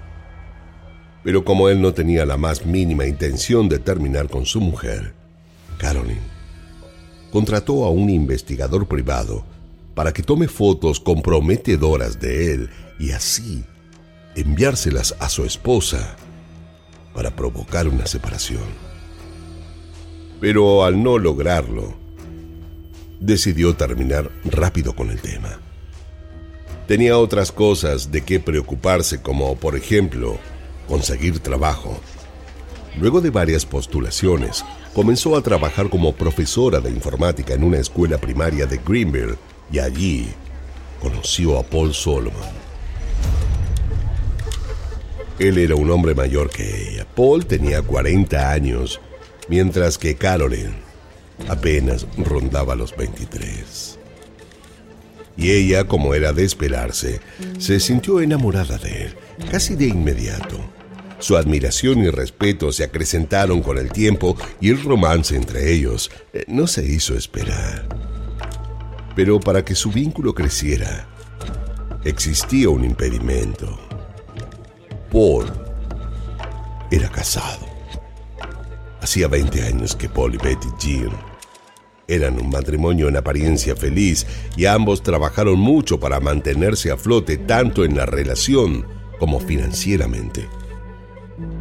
Pero 1.28 1.44
como 1.44 1.68
él 1.68 1.82
no 1.82 1.94
tenía 1.94 2.26
la 2.26 2.38
más 2.38 2.66
mínima 2.66 3.06
intención 3.06 3.68
de 3.68 3.80
terminar 3.80 4.30
con 4.30 4.46
su 4.46 4.62
mujer, 4.62 5.14
Caroline 5.78 6.22
contrató 7.34 7.84
a 7.84 7.90
un 7.90 8.10
investigador 8.10 8.88
privado 8.88 9.44
para 9.94 10.14
que 10.14 10.24
tome 10.24 10.48
fotos 10.48 11.02
comprometedoras 11.02 12.22
de 12.22 12.54
él 12.54 12.70
y 12.98 13.12
así 13.12 13.66
enviárselas 14.38 15.18
a 15.20 15.28
su 15.28 15.44
esposa 15.44 16.16
para 17.14 17.36
provocar 17.36 17.90
una 17.90 18.06
separación. 18.06 18.64
Pero 20.40 20.86
al 20.86 21.04
no 21.04 21.18
lograrlo, 21.18 21.94
decidió 23.20 23.76
terminar 23.76 24.32
rápido 24.46 24.96
con 24.96 25.10
el 25.10 25.20
tema. 25.20 25.60
Tenía 26.88 27.18
otras 27.18 27.52
cosas 27.52 28.14
de 28.14 28.22
qué 28.22 28.40
preocuparse 28.40 29.22
como, 29.22 29.58
por 29.58 29.76
ejemplo, 29.76 30.40
conseguir 30.88 31.40
trabajo. 31.40 32.00
Luego 33.00 33.22
de 33.22 33.30
varias 33.30 33.66
postulaciones, 33.66 34.66
comenzó 34.94 35.36
a 35.36 35.42
trabajar 35.42 35.90
como 35.90 36.16
profesora 36.16 36.80
de 36.80 36.90
informática 36.90 37.54
en 37.54 37.64
una 37.64 37.78
escuela 37.78 38.18
primaria 38.18 38.66
de 38.66 38.78
Greenville 38.78 39.36
y 39.72 39.80
allí 39.80 40.30
conoció 41.00 41.60
a 41.60 41.64
Paul 41.64 41.94
Solomon. 41.94 42.58
Él 45.38 45.60
era 45.60 45.76
un 45.76 45.92
hombre 45.92 46.16
mayor 46.16 46.50
que 46.50 46.90
ella. 46.90 47.06
Paul 47.16 47.46
tenía 47.46 47.84
40 47.84 48.52
años, 48.52 49.00
mientras 49.48 50.00
que 50.00 50.16
Carolyn 50.16 50.74
apenas 51.48 52.08
rondaba 52.18 52.76
los 52.76 52.96
23. 52.96 54.00
Y 55.38 55.52
ella, 55.52 55.84
como 55.84 56.16
era 56.16 56.34
de 56.34 56.44
esperarse, 56.44 57.22
se 57.60 57.80
sintió 57.80 58.20
enamorada 58.20 58.80
de 58.80 59.06
él, 59.06 59.16
casi 59.52 59.76
de 59.76 59.86
inmediato. 59.86 60.58
Su 61.20 61.36
admiración 61.36 62.04
y 62.04 62.10
respeto 62.10 62.72
se 62.72 62.84
acrecentaron 62.84 63.62
con 63.62 63.78
el 63.78 63.92
tiempo 63.92 64.38
y 64.62 64.70
el 64.70 64.84
romance 64.84 65.36
entre 65.36 65.74
ellos 65.74 66.12
eh, 66.34 66.46
no 66.48 66.68
se 66.68 66.86
hizo 66.86 67.16
esperar. 67.16 67.88
Pero 69.16 69.40
para 69.40 69.66
que 69.66 69.74
su 69.74 69.92
vínculo 69.92 70.36
creciera, 70.36 71.08
existía 72.04 72.70
un 72.70 72.86
impedimento. 72.86 73.80
Paul 75.12 75.52
era 76.92 77.10
casado. 77.10 77.66
Hacía 79.02 79.28
20 79.28 79.64
años 79.64 79.96
que 79.96 80.10
Paul 80.10 80.36
y 80.36 80.38
Betty 80.38 80.68
Jean 80.80 81.12
eran 82.08 82.40
un 82.40 82.50
matrimonio 82.50 83.10
en 83.10 83.18
apariencia 83.18 83.76
feliz 83.76 84.26
y 84.56 84.66
ambos 84.66 85.02
trabajaron 85.02 85.60
mucho 85.60 86.00
para 86.00 86.20
mantenerse 86.20 86.92
a 86.92 86.98
flote 86.98 87.38
tanto 87.38 87.84
en 87.84 87.98
la 87.98 88.06
relación 88.06 88.86
como 89.20 89.40
financieramente. 89.40 90.48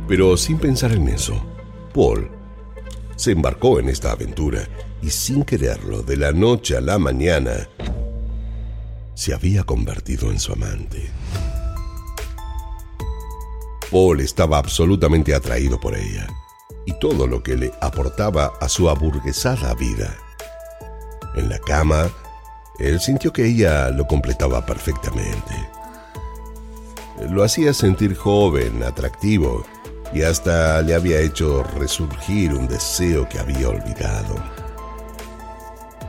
Pero 0.09 0.37
sin 0.37 0.59
pensar 0.59 0.93
en 0.93 1.09
eso, 1.09 1.35
Paul 1.93 2.31
se 3.17 3.33
embarcó 3.33 3.81
en 3.81 3.89
esta 3.89 4.13
aventura 4.13 4.69
y 5.03 5.11
sin 5.11 5.45
quererlo, 5.45 6.03
de 6.03 6.17
la 6.17 6.33
noche 6.33 6.77
a 6.77 6.81
la 6.81 6.99
mañana, 6.99 7.69
se 9.15 9.35
había 9.35 9.65
convertido 9.65 10.31
en 10.31 10.39
su 10.39 10.53
amante. 10.53 11.11
Paul 13.91 14.21
estaba 14.21 14.59
absolutamente 14.59 15.35
atraído 15.35 15.81
por 15.81 15.97
ella 15.97 16.27
y 16.85 16.99
todo 16.99 17.27
lo 17.27 17.43
que 17.43 17.57
le 17.57 17.73
aportaba 17.81 18.53
a 18.61 18.69
su 18.69 18.89
aburguesada 18.89 19.75
vida. 19.75 20.17
En 21.35 21.49
la 21.49 21.59
cama, 21.59 22.11
él 22.79 23.01
sintió 23.01 23.33
que 23.33 23.47
ella 23.47 23.91
lo 23.91 24.07
completaba 24.07 24.65
perfectamente. 24.65 25.55
Lo 27.31 27.43
hacía 27.43 27.73
sentir 27.73 28.15
joven, 28.15 28.83
atractivo 28.83 29.65
y 30.13 30.23
hasta 30.23 30.83
le 30.83 30.95
había 30.95 31.21
hecho 31.21 31.63
resurgir 31.63 32.55
un 32.55 32.69
deseo 32.69 33.29
que 33.29 33.39
había 33.39 33.69
olvidado. 33.69 34.37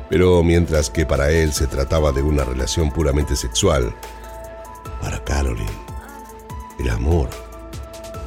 Pero 0.09 0.43
mientras 0.43 0.89
que 0.89 1.05
para 1.05 1.29
él 1.31 1.51
se 1.51 1.67
trataba 1.67 2.11
de 2.11 2.21
una 2.21 2.43
relación 2.43 2.91
puramente 2.91 3.35
sexual, 3.35 3.93
para 5.01 5.23
Caroline 5.23 5.69
era 6.79 6.93
amor. 6.93 7.29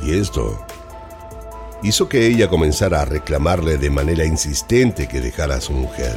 Y 0.02 0.18
esto 0.18 0.64
hizo 1.82 2.08
que 2.08 2.26
ella 2.26 2.48
comenzara 2.48 3.02
a 3.02 3.04
reclamarle 3.04 3.78
de 3.78 3.90
manera 3.90 4.24
insistente 4.24 5.08
que 5.08 5.20
dejara 5.20 5.56
a 5.56 5.60
su 5.60 5.72
mujer. 5.72 6.16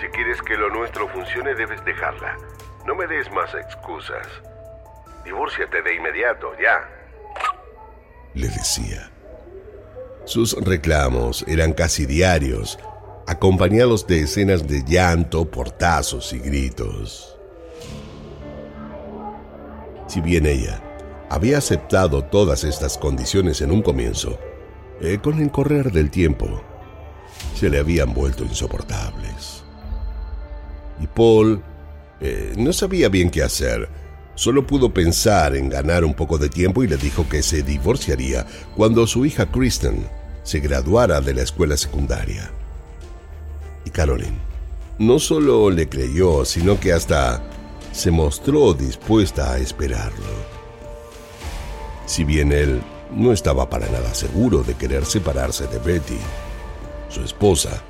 Si 0.00 0.06
quieres 0.08 0.40
que 0.42 0.56
lo 0.56 0.70
nuestro 0.70 1.08
funcione, 1.08 1.54
debes 1.54 1.84
dejarla. 1.84 2.38
No 2.86 2.94
me 2.94 3.06
des 3.06 3.30
más 3.32 3.54
excusas. 3.54 4.26
Divórciate 5.24 5.82
de 5.82 5.94
inmediato, 5.94 6.52
ya 6.60 7.03
le 8.34 8.48
decía. 8.48 9.10
Sus 10.24 10.54
reclamos 10.54 11.44
eran 11.46 11.72
casi 11.72 12.06
diarios, 12.06 12.78
acompañados 13.26 14.06
de 14.06 14.22
escenas 14.22 14.66
de 14.66 14.82
llanto, 14.84 15.50
portazos 15.50 16.32
y 16.32 16.38
gritos. 16.38 17.36
Si 20.06 20.20
bien 20.20 20.46
ella 20.46 20.82
había 21.30 21.58
aceptado 21.58 22.24
todas 22.24 22.64
estas 22.64 22.98
condiciones 22.98 23.60
en 23.60 23.70
un 23.70 23.82
comienzo, 23.82 24.38
eh, 25.00 25.18
con 25.22 25.40
el 25.40 25.50
correr 25.50 25.90
del 25.90 26.10
tiempo 26.10 26.62
se 27.54 27.68
le 27.68 27.78
habían 27.78 28.14
vuelto 28.14 28.44
insoportables. 28.44 29.64
Y 31.00 31.06
Paul 31.06 31.62
eh, 32.20 32.52
no 32.56 32.72
sabía 32.72 33.08
bien 33.08 33.30
qué 33.30 33.42
hacer 33.42 33.88
Solo 34.34 34.66
pudo 34.66 34.92
pensar 34.92 35.54
en 35.54 35.68
ganar 35.68 36.04
un 36.04 36.14
poco 36.14 36.38
de 36.38 36.48
tiempo 36.48 36.82
y 36.82 36.88
le 36.88 36.96
dijo 36.96 37.28
que 37.28 37.42
se 37.42 37.62
divorciaría 37.62 38.46
cuando 38.76 39.06
su 39.06 39.24
hija 39.24 39.46
Kristen 39.46 40.08
se 40.42 40.60
graduara 40.60 41.20
de 41.20 41.34
la 41.34 41.42
escuela 41.42 41.76
secundaria. 41.76 42.50
Y 43.84 43.90
Caroline 43.90 44.54
no 44.98 45.18
solo 45.18 45.70
le 45.70 45.88
creyó, 45.88 46.44
sino 46.44 46.78
que 46.78 46.92
hasta 46.92 47.42
se 47.92 48.10
mostró 48.10 48.74
dispuesta 48.74 49.52
a 49.52 49.58
esperarlo. 49.58 50.54
Si 52.06 52.24
bien 52.24 52.52
él 52.52 52.82
no 53.12 53.32
estaba 53.32 53.68
para 53.70 53.88
nada 53.88 54.14
seguro 54.14 54.62
de 54.62 54.74
querer 54.74 55.04
separarse 55.04 55.66
de 55.66 55.78
Betty, 55.78 56.18
su 57.08 57.22
esposa, 57.22 57.82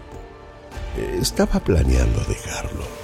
estaba 1.20 1.60
planeando 1.60 2.20
dejarlo. 2.24 3.03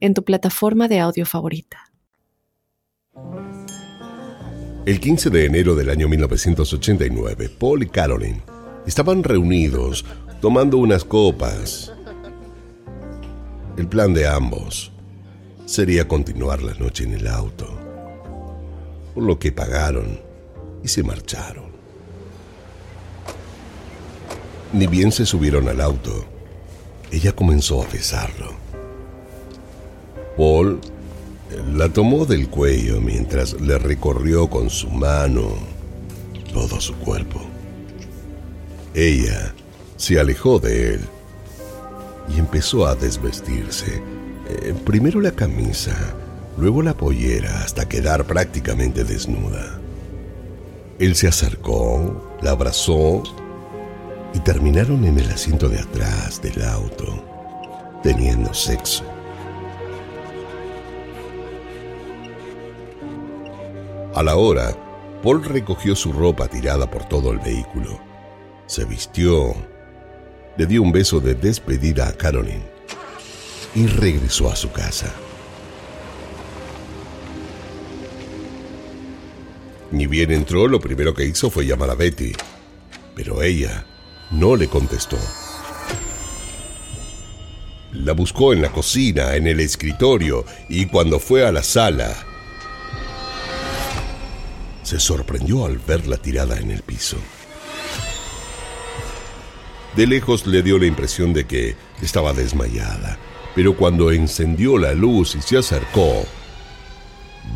en 0.00 0.14
tu 0.14 0.24
plataforma 0.24 0.88
de 0.88 0.98
audio 0.98 1.26
favorita. 1.26 1.92
El 4.86 4.98
15 4.98 5.28
de 5.30 5.44
enero 5.44 5.74
del 5.74 5.90
año 5.90 6.08
1989, 6.08 7.50
Paul 7.50 7.82
y 7.82 7.86
Caroline 7.86 8.42
estaban 8.86 9.22
reunidos 9.22 10.06
tomando 10.40 10.78
unas 10.78 11.04
copas. 11.04 11.92
El 13.76 13.86
plan 13.88 14.14
de 14.14 14.26
ambos 14.26 14.90
sería 15.66 16.08
continuar 16.08 16.62
la 16.62 16.74
noche 16.74 17.04
en 17.04 17.12
el 17.12 17.26
auto, 17.26 17.68
por 19.14 19.22
lo 19.22 19.38
que 19.38 19.52
pagaron 19.52 20.18
y 20.82 20.88
se 20.88 21.02
marcharon. 21.02 21.70
Ni 24.72 24.86
bien 24.86 25.12
se 25.12 25.26
subieron 25.26 25.68
al 25.68 25.80
auto, 25.80 26.24
ella 27.12 27.32
comenzó 27.32 27.82
a 27.82 27.86
besarlo. 27.86 28.59
Paul 30.36 30.80
la 31.74 31.88
tomó 31.88 32.26
del 32.26 32.48
cuello 32.48 33.00
mientras 33.00 33.60
le 33.60 33.78
recorrió 33.78 34.48
con 34.48 34.70
su 34.70 34.88
mano 34.88 35.48
todo 36.52 36.80
su 36.80 36.94
cuerpo. 36.94 37.40
Ella 38.94 39.54
se 39.96 40.18
alejó 40.18 40.58
de 40.58 40.94
él 40.94 41.00
y 42.34 42.38
empezó 42.38 42.86
a 42.86 42.94
desvestirse. 42.94 44.02
Eh, 44.48 44.74
primero 44.84 45.20
la 45.20 45.32
camisa, 45.32 45.96
luego 46.58 46.82
la 46.82 46.96
pollera 46.96 47.62
hasta 47.62 47.88
quedar 47.88 48.24
prácticamente 48.24 49.04
desnuda. 49.04 49.78
Él 50.98 51.14
se 51.14 51.28
acercó, 51.28 52.38
la 52.42 52.50
abrazó 52.50 53.22
y 54.34 54.40
terminaron 54.40 55.04
en 55.04 55.18
el 55.18 55.30
asiento 55.30 55.68
de 55.68 55.78
atrás 55.78 56.40
del 56.42 56.62
auto, 56.62 57.24
teniendo 58.02 58.52
sexo. 58.54 59.04
A 64.14 64.24
la 64.24 64.34
hora, 64.34 64.76
Paul 65.22 65.44
recogió 65.44 65.94
su 65.94 66.12
ropa 66.12 66.48
tirada 66.48 66.90
por 66.90 67.04
todo 67.08 67.30
el 67.30 67.38
vehículo. 67.38 68.00
Se 68.66 68.84
vistió, 68.84 69.54
le 70.56 70.66
dio 70.66 70.82
un 70.82 70.90
beso 70.90 71.20
de 71.20 71.34
despedida 71.34 72.08
a 72.08 72.12
Caroline 72.12 72.64
y 73.74 73.86
regresó 73.86 74.50
a 74.50 74.56
su 74.56 74.72
casa. 74.72 75.14
Ni 79.92 80.06
bien 80.08 80.32
entró, 80.32 80.66
lo 80.66 80.80
primero 80.80 81.14
que 81.14 81.24
hizo 81.24 81.48
fue 81.48 81.66
llamar 81.66 81.90
a 81.90 81.94
Betty, 81.94 82.32
pero 83.14 83.42
ella 83.42 83.86
no 84.32 84.56
le 84.56 84.66
contestó. 84.66 85.18
La 87.92 88.12
buscó 88.12 88.52
en 88.52 88.62
la 88.62 88.72
cocina, 88.72 89.36
en 89.36 89.46
el 89.46 89.60
escritorio 89.60 90.44
y 90.68 90.86
cuando 90.86 91.20
fue 91.20 91.46
a 91.46 91.52
la 91.52 91.62
sala, 91.62 92.12
se 94.90 94.98
sorprendió 94.98 95.66
al 95.66 95.78
verla 95.78 96.16
tirada 96.16 96.58
en 96.58 96.72
el 96.72 96.82
piso. 96.82 97.16
De 99.94 100.04
lejos 100.04 100.48
le 100.48 100.64
dio 100.64 100.78
la 100.78 100.86
impresión 100.86 101.32
de 101.32 101.46
que 101.46 101.76
estaba 102.02 102.32
desmayada, 102.32 103.16
pero 103.54 103.76
cuando 103.76 104.10
encendió 104.10 104.78
la 104.78 104.92
luz 104.92 105.36
y 105.36 105.42
se 105.42 105.58
acercó, 105.58 106.26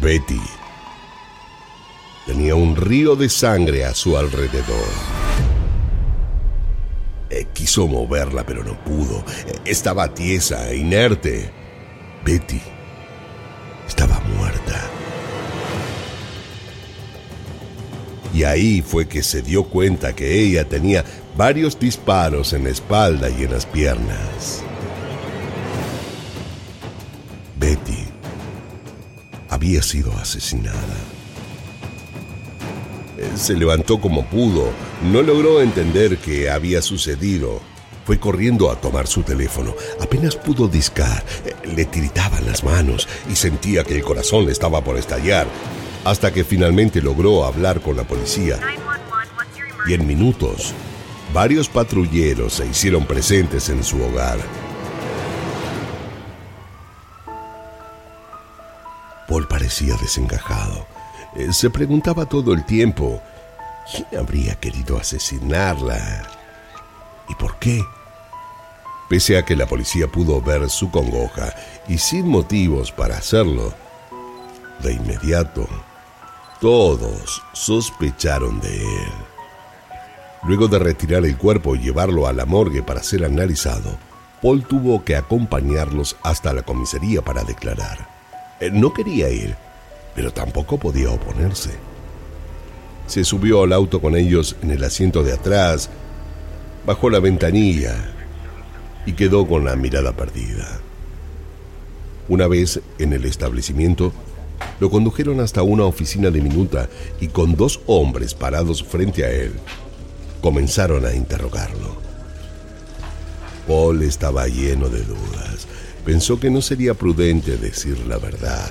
Betty 0.00 0.40
tenía 2.24 2.54
un 2.54 2.76
río 2.76 3.16
de 3.16 3.28
sangre 3.28 3.84
a 3.84 3.94
su 3.94 4.16
alrededor. 4.16 4.88
Eh, 7.30 7.48
quiso 7.52 7.88
moverla, 7.88 8.46
pero 8.46 8.62
no 8.62 8.78
pudo. 8.84 9.24
estaba 9.64 10.14
tiesa, 10.14 10.70
e 10.70 10.76
inerte. 10.76 11.50
Betty 12.24 12.60
y 18.34 18.42
ahí 18.42 18.82
fue 18.82 19.06
que 19.06 19.22
se 19.22 19.42
dio 19.42 19.62
cuenta 19.64 20.14
que 20.14 20.40
ella 20.40 20.68
tenía 20.68 21.04
varios 21.36 21.78
disparos 21.78 22.52
en 22.52 22.64
la 22.64 22.70
espalda 22.70 23.30
y 23.30 23.44
en 23.44 23.52
las 23.52 23.64
piernas. 23.64 24.62
Betty 27.56 28.06
había 29.48 29.82
sido 29.82 30.12
asesinada. 30.14 30.96
Se 33.36 33.54
levantó 33.54 34.00
como 34.00 34.26
pudo, 34.26 34.70
no 35.12 35.22
logró 35.22 35.62
entender 35.62 36.18
qué 36.18 36.50
había 36.50 36.82
sucedido. 36.82 37.60
Fue 38.04 38.18
corriendo 38.18 38.70
a 38.70 38.80
tomar 38.80 39.06
su 39.06 39.22
teléfono. 39.22 39.74
Apenas 40.00 40.34
pudo 40.34 40.66
discar, 40.66 41.24
le 41.64 41.84
tiritaban 41.84 42.44
las 42.44 42.64
manos 42.64 43.08
y 43.30 43.36
sentía 43.36 43.84
que 43.84 43.94
el 43.94 44.02
corazón 44.02 44.44
le 44.44 44.52
estaba 44.52 44.82
por 44.82 44.98
estallar 44.98 45.46
hasta 46.04 46.32
que 46.32 46.44
finalmente 46.44 47.00
logró 47.00 47.44
hablar 47.44 47.80
con 47.80 47.96
la 47.96 48.04
policía. 48.04 48.60
Y 49.86 49.94
en 49.94 50.06
minutos, 50.06 50.74
varios 51.32 51.68
patrulleros 51.68 52.54
se 52.54 52.66
hicieron 52.66 53.06
presentes 53.06 53.68
en 53.70 53.82
su 53.82 54.02
hogar. 54.02 54.38
Paul 59.26 59.48
parecía 59.48 59.96
desencajado. 59.96 60.86
Eh, 61.34 61.52
se 61.52 61.70
preguntaba 61.70 62.26
todo 62.26 62.52
el 62.52 62.64
tiempo, 62.66 63.20
¿quién 63.90 64.20
habría 64.20 64.54
querido 64.56 64.98
asesinarla? 64.98 66.28
¿Y 67.28 67.34
por 67.34 67.58
qué? 67.58 67.82
Pese 69.08 69.38
a 69.38 69.44
que 69.44 69.56
la 69.56 69.66
policía 69.66 70.06
pudo 70.06 70.40
ver 70.40 70.68
su 70.68 70.90
congoja 70.90 71.54
y 71.88 71.98
sin 71.98 72.28
motivos 72.28 72.92
para 72.92 73.16
hacerlo, 73.16 73.72
de 74.82 74.92
inmediato 74.92 75.68
todos 76.64 77.42
sospecharon 77.52 78.58
de 78.58 78.74
él. 78.80 79.12
Luego 80.44 80.66
de 80.66 80.78
retirar 80.78 81.26
el 81.26 81.36
cuerpo 81.36 81.76
y 81.76 81.80
llevarlo 81.80 82.26
a 82.26 82.32
la 82.32 82.46
morgue 82.46 82.82
para 82.82 83.02
ser 83.02 83.26
analizado, 83.26 83.98
Paul 84.40 84.64
tuvo 84.64 85.04
que 85.04 85.14
acompañarlos 85.14 86.16
hasta 86.22 86.54
la 86.54 86.62
comisaría 86.62 87.20
para 87.20 87.44
declarar. 87.44 88.08
Él 88.60 88.80
no 88.80 88.94
quería 88.94 89.28
ir, 89.28 89.54
pero 90.14 90.32
tampoco 90.32 90.78
podía 90.78 91.10
oponerse. 91.10 91.72
Se 93.08 93.24
subió 93.24 93.64
al 93.64 93.74
auto 93.74 94.00
con 94.00 94.16
ellos 94.16 94.56
en 94.62 94.70
el 94.70 94.84
asiento 94.84 95.22
de 95.22 95.34
atrás, 95.34 95.90
bajó 96.86 97.10
la 97.10 97.20
ventanilla 97.20 97.94
y 99.04 99.12
quedó 99.12 99.46
con 99.46 99.66
la 99.66 99.76
mirada 99.76 100.12
perdida. 100.12 100.80
Una 102.26 102.46
vez 102.46 102.80
en 102.98 103.12
el 103.12 103.26
establecimiento, 103.26 104.14
lo 104.80 104.90
condujeron 104.90 105.40
hasta 105.40 105.62
una 105.62 105.84
oficina 105.84 106.30
diminuta 106.30 106.88
y 107.20 107.28
con 107.28 107.56
dos 107.56 107.80
hombres 107.86 108.34
parados 108.34 108.82
frente 108.82 109.24
a 109.24 109.30
él, 109.30 109.52
comenzaron 110.40 111.06
a 111.06 111.14
interrogarlo. 111.14 111.96
Paul 113.66 114.02
estaba 114.02 114.46
lleno 114.46 114.88
de 114.88 115.02
dudas. 115.02 115.66
Pensó 116.04 116.38
que 116.38 116.50
no 116.50 116.60
sería 116.60 116.94
prudente 116.94 117.56
decir 117.56 117.98
la 118.06 118.18
verdad. 118.18 118.70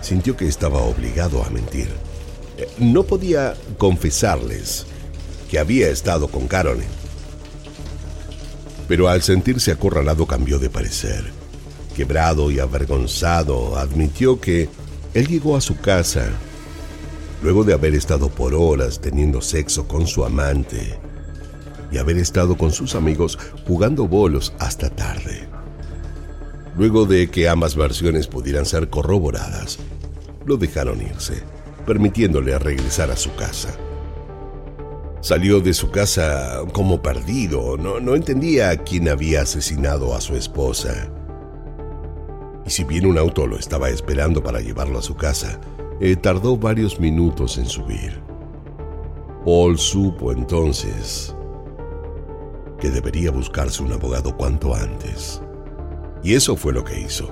Sintió 0.00 0.36
que 0.36 0.48
estaba 0.48 0.80
obligado 0.80 1.44
a 1.44 1.50
mentir. 1.50 1.88
No 2.78 3.02
podía 3.02 3.54
confesarles 3.78 4.86
que 5.50 5.58
había 5.58 5.88
estado 5.88 6.28
con 6.28 6.46
Caroline. 6.46 6.86
Pero 8.88 9.08
al 9.08 9.22
sentirse 9.22 9.72
acorralado 9.72 10.26
cambió 10.26 10.58
de 10.58 10.70
parecer. 10.70 11.43
Quebrado 11.94 12.50
y 12.50 12.58
avergonzado, 12.58 13.76
admitió 13.76 14.40
que 14.40 14.68
él 15.14 15.28
llegó 15.28 15.56
a 15.56 15.60
su 15.60 15.76
casa 15.78 16.28
luego 17.42 17.62
de 17.62 17.74
haber 17.74 17.94
estado 17.94 18.28
por 18.30 18.54
horas 18.54 19.00
teniendo 19.00 19.40
sexo 19.40 19.86
con 19.86 20.06
su 20.06 20.24
amante 20.24 20.98
y 21.92 21.98
haber 21.98 22.16
estado 22.16 22.56
con 22.56 22.72
sus 22.72 22.94
amigos 22.94 23.38
jugando 23.66 24.08
bolos 24.08 24.52
hasta 24.58 24.90
tarde. 24.90 25.46
Luego 26.76 27.04
de 27.06 27.30
que 27.30 27.48
ambas 27.48 27.76
versiones 27.76 28.26
pudieran 28.26 28.66
ser 28.66 28.88
corroboradas, 28.88 29.78
lo 30.44 30.56
dejaron 30.56 31.00
irse, 31.00 31.42
permitiéndole 31.86 32.58
regresar 32.58 33.10
a 33.10 33.16
su 33.16 33.32
casa. 33.36 33.76
Salió 35.20 35.60
de 35.60 35.72
su 35.72 35.90
casa 35.90 36.62
como 36.72 37.00
perdido, 37.00 37.76
no, 37.76 38.14
entendía 38.14 38.76
quién 38.78 39.08
había 39.08 39.42
asesinado 39.42 40.14
a 40.14 40.20
su 40.20 40.34
esposa. 40.34 41.08
Y 42.66 42.70
si 42.70 42.84
bien 42.84 43.06
un 43.06 43.18
auto 43.18 43.46
lo 43.46 43.58
estaba 43.58 43.90
esperando 43.90 44.42
para 44.42 44.60
llevarlo 44.60 44.98
a 44.98 45.02
su 45.02 45.14
casa, 45.14 45.60
eh, 46.00 46.16
tardó 46.16 46.56
varios 46.56 46.98
minutos 46.98 47.58
en 47.58 47.66
subir. 47.66 48.20
Paul 49.44 49.78
supo 49.78 50.32
entonces 50.32 51.34
que 52.80 52.90
debería 52.90 53.30
buscarse 53.30 53.82
un 53.82 53.92
abogado 53.92 54.36
cuanto 54.36 54.74
antes. 54.74 55.40
Y 56.22 56.34
eso 56.34 56.56
fue 56.56 56.72
lo 56.72 56.84
que 56.84 57.00
hizo. 57.00 57.30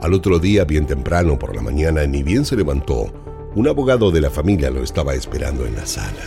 Al 0.00 0.14
otro 0.14 0.38
día, 0.38 0.64
bien 0.64 0.86
temprano 0.86 1.38
por 1.38 1.54
la 1.54 1.62
mañana, 1.62 2.06
ni 2.06 2.22
bien 2.22 2.44
se 2.44 2.56
levantó, 2.56 3.12
un 3.54 3.68
abogado 3.68 4.10
de 4.10 4.20
la 4.20 4.30
familia 4.30 4.70
lo 4.70 4.82
estaba 4.82 5.14
esperando 5.14 5.66
en 5.66 5.76
la 5.76 5.86
sala. 5.86 6.22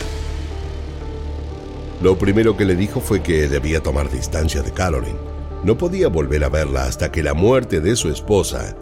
Lo 2.02 2.16
primero 2.18 2.56
que 2.56 2.64
le 2.64 2.76
dijo 2.76 3.00
fue 3.00 3.22
que 3.22 3.48
debía 3.48 3.82
tomar 3.82 4.10
distancia 4.10 4.62
de 4.62 4.70
Caroline. 4.70 5.18
No 5.66 5.76
podía 5.76 6.06
volver 6.06 6.44
a 6.44 6.48
verla 6.48 6.84
hasta 6.84 7.10
que 7.10 7.24
la 7.24 7.34
muerte 7.34 7.80
de 7.80 7.96
su 7.96 8.08
esposa 8.08 8.76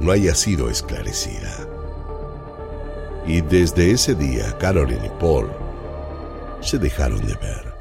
no 0.00 0.10
haya 0.10 0.34
sido 0.34 0.70
esclarecida. 0.70 1.68
Y 3.26 3.42
desde 3.42 3.90
ese 3.90 4.14
día, 4.14 4.56
Caroline 4.56 5.04
y 5.04 5.20
Paul 5.20 5.50
se 6.62 6.78
dejaron 6.78 7.20
de 7.26 7.34
ver. 7.34 7.74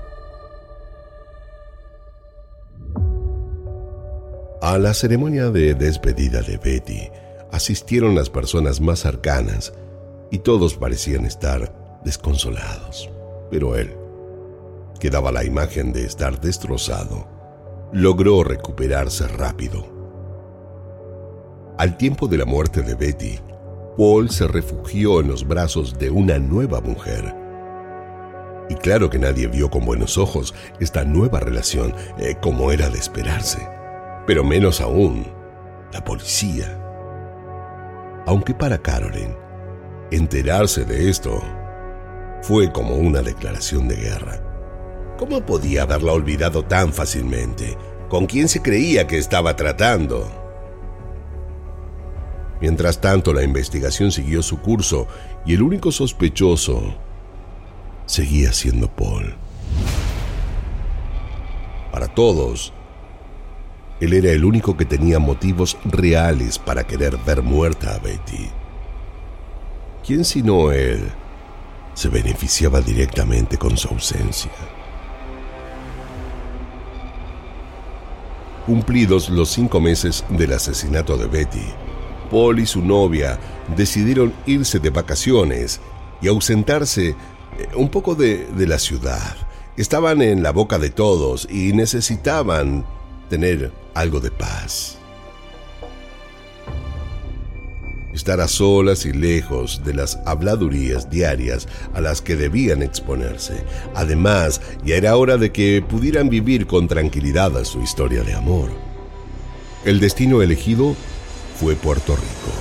A 4.62 4.78
la 4.78 4.94
ceremonia 4.94 5.50
de 5.50 5.74
despedida 5.74 6.42
de 6.42 6.58
Betty 6.58 7.10
asistieron 7.50 8.14
las 8.14 8.30
personas 8.30 8.82
más 8.82 9.00
cercanas 9.00 9.74
y 10.32 10.40
todos 10.40 10.76
parecían 10.76 11.24
estar 11.24 12.02
desconsolados. 12.04 13.10
Pero 13.50 13.78
él, 13.78 13.96
que 15.00 15.10
daba 15.10 15.32
la 15.32 15.46
imagen 15.46 15.94
de 15.94 16.04
estar 16.04 16.42
destrozado, 16.42 17.33
logró 17.94 18.44
recuperarse 18.44 19.28
rápido. 19.28 19.86
Al 21.78 21.98
tiempo 21.98 22.28
de 22.28 22.38
la 22.38 22.46
muerte 22.46 22.82
de 22.82 22.96
Betty, 22.96 23.40
Paul 23.98 24.30
se 24.30 24.48
refugió 24.48 25.20
en 25.20 25.28
los 25.28 25.48
brazos 25.48 25.98
de 25.98 26.10
una 26.10 26.40
nueva 26.40 26.82
mujer. 26.82 27.36
Y 28.70 28.76
claro 28.76 29.10
que 29.10 29.20
nadie 29.20 29.48
vio 29.48 29.70
con 29.70 29.86
buenos 29.86 30.18
ojos 30.18 30.54
esta 30.80 31.04
nueva 31.04 31.40
relación 31.40 31.94
eh, 32.18 32.36
como 32.42 32.72
era 32.72 32.90
de 32.90 32.98
esperarse 32.98 33.74
pero 34.26 34.44
menos 34.44 34.82
aún 34.82 35.26
la 35.92 36.04
policía. 36.04 36.80
Aunque 38.26 38.54
para 38.54 38.78
Carolyn, 38.78 39.36
enterarse 40.12 40.86
de 40.86 41.10
esto 41.10 41.42
fue 42.42 42.72
como 42.72 42.96
una 42.96 43.22
declaración 43.22 43.88
de 43.88 43.96
guerra. 43.96 44.53
¿Cómo 45.24 45.40
podía 45.40 45.84
haberla 45.84 46.12
olvidado 46.12 46.66
tan 46.66 46.92
fácilmente? 46.92 47.78
¿Con 48.10 48.26
quién 48.26 48.50
se 48.50 48.62
creía 48.62 49.08
que 49.08 49.18
estaba 49.18 49.56
tratando? 49.56 50.30
Mientras 52.60 53.00
tanto, 53.00 53.32
la 53.32 53.42
investigación 53.42 54.12
siguió 54.12 54.44
su 54.44 54.60
curso 54.60 55.08
y 55.46 55.54
el 55.54 55.62
único 55.62 55.94
sospechoso 55.94 56.96
seguía 58.06 58.52
siendo 58.52 58.90
Paul. 58.90 59.34
Para 61.94 62.10
todos, 62.10 62.74
él 64.02 64.12
era 64.12 64.30
el 64.32 64.44
único 64.44 64.76
que 64.76 64.84
tenía 64.84 65.20
motivos 65.20 65.78
reales 65.86 66.60
para 66.60 66.86
querer 66.86 67.16
ver 67.26 67.42
muerta 67.44 67.96
a 67.96 68.00
Betty. 68.00 68.50
¿Quién 70.06 70.26
sino 70.26 70.74
él 70.74 71.00
se 71.94 72.10
beneficiaba 72.10 72.82
directamente 72.82 73.58
con 73.58 73.78
su 73.78 73.88
ausencia? 73.88 74.52
Cumplidos 78.66 79.30
los 79.30 79.50
cinco 79.50 79.82
meses 79.82 80.24
del 80.30 80.54
asesinato 80.54 81.18
de 81.18 81.28
Betty, 81.28 81.66
Paul 82.32 82.60
y 82.60 82.66
su 82.66 82.82
novia 82.82 83.38
decidieron 83.76 84.34
irse 84.46 84.80
de 84.80 84.90
vacaciones 84.90 85.82
y 86.22 86.30
ausentarse 86.30 87.10
eh, 87.10 87.16
un 87.76 87.90
poco 87.90 88.16
de, 88.16 88.48
de 88.48 88.66
la 88.66 88.80
ciudad. 88.80 89.36
Estaban 89.76 90.22
en 90.22 90.44
la 90.44 90.52
boca 90.52 90.80
de 90.80 90.92
todos 90.92 91.46
y 91.52 91.74
necesitaban 91.74 92.86
tener 93.30 93.74
algo 93.94 94.22
de 94.22 94.32
paz. 94.32 94.98
Estar 98.14 98.42
a 98.42 98.48
solas 98.48 99.06
y 99.06 99.12
lejos 99.12 99.82
de 99.84 99.96
las 99.96 100.20
habladurías 100.26 101.10
diarias 101.10 101.68
a 101.94 102.02
las 102.02 102.22
que 102.22 102.36
debían 102.36 102.84
exponerse. 102.84 103.64
Además, 103.96 104.62
ya 104.86 104.96
era 104.96 105.18
hora 105.18 105.38
de 105.38 105.52
que 105.52 105.84
pudieran 105.88 106.30
vivir 106.30 106.68
con 106.68 106.88
tranquilidad 106.88 107.52
su 107.64 107.82
historia 107.82 108.24
de 108.24 108.36
amor. 108.36 108.70
El 109.84 110.00
destino 110.00 110.42
elegido 110.42 110.96
fue 111.60 111.76
Puerto 111.76 112.16
Rico. 112.16 112.52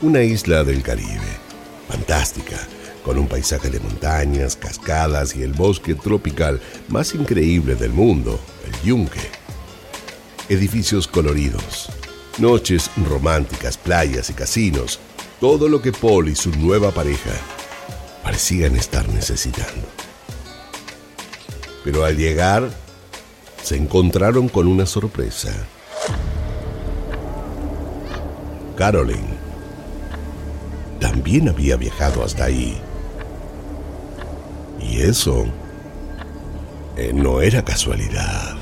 Una 0.00 0.22
isla 0.22 0.64
del 0.64 0.82
Caribe, 0.82 1.20
fantástica, 1.88 2.56
con 3.04 3.18
un 3.18 3.28
paisaje 3.28 3.68
de 3.70 3.78
montañas, 3.78 4.56
cascadas 4.56 5.36
y 5.36 5.42
el 5.42 5.52
bosque 5.52 5.94
tropical 5.94 6.60
más 6.88 7.14
increíble 7.14 7.74
del 7.74 7.90
mundo, 7.90 8.40
el 8.66 8.88
yunque. 8.88 9.20
Edificios 10.48 11.06
coloridos, 11.06 11.88
noches 12.38 12.90
románticas, 13.08 13.76
playas 13.76 14.30
y 14.30 14.34
casinos, 14.34 14.98
todo 15.40 15.68
lo 15.68 15.82
que 15.82 15.92
Paul 15.92 16.28
y 16.28 16.34
su 16.34 16.50
nueva 16.50 16.90
pareja 16.90 17.32
parecían 18.22 18.76
estar 18.76 19.08
necesitando. 19.08 19.86
Pero 21.84 22.04
al 22.04 22.16
llegar, 22.16 22.70
se 23.62 23.76
encontraron 23.76 24.48
con 24.48 24.68
una 24.68 24.86
sorpresa. 24.86 25.52
Caroline 28.76 29.42
también 31.00 31.48
había 31.48 31.76
viajado 31.76 32.24
hasta 32.24 32.44
ahí. 32.44 32.80
Y 34.80 35.00
eso 35.00 35.46
eh, 36.96 37.12
no 37.12 37.40
era 37.40 37.64
casualidad. 37.64 38.61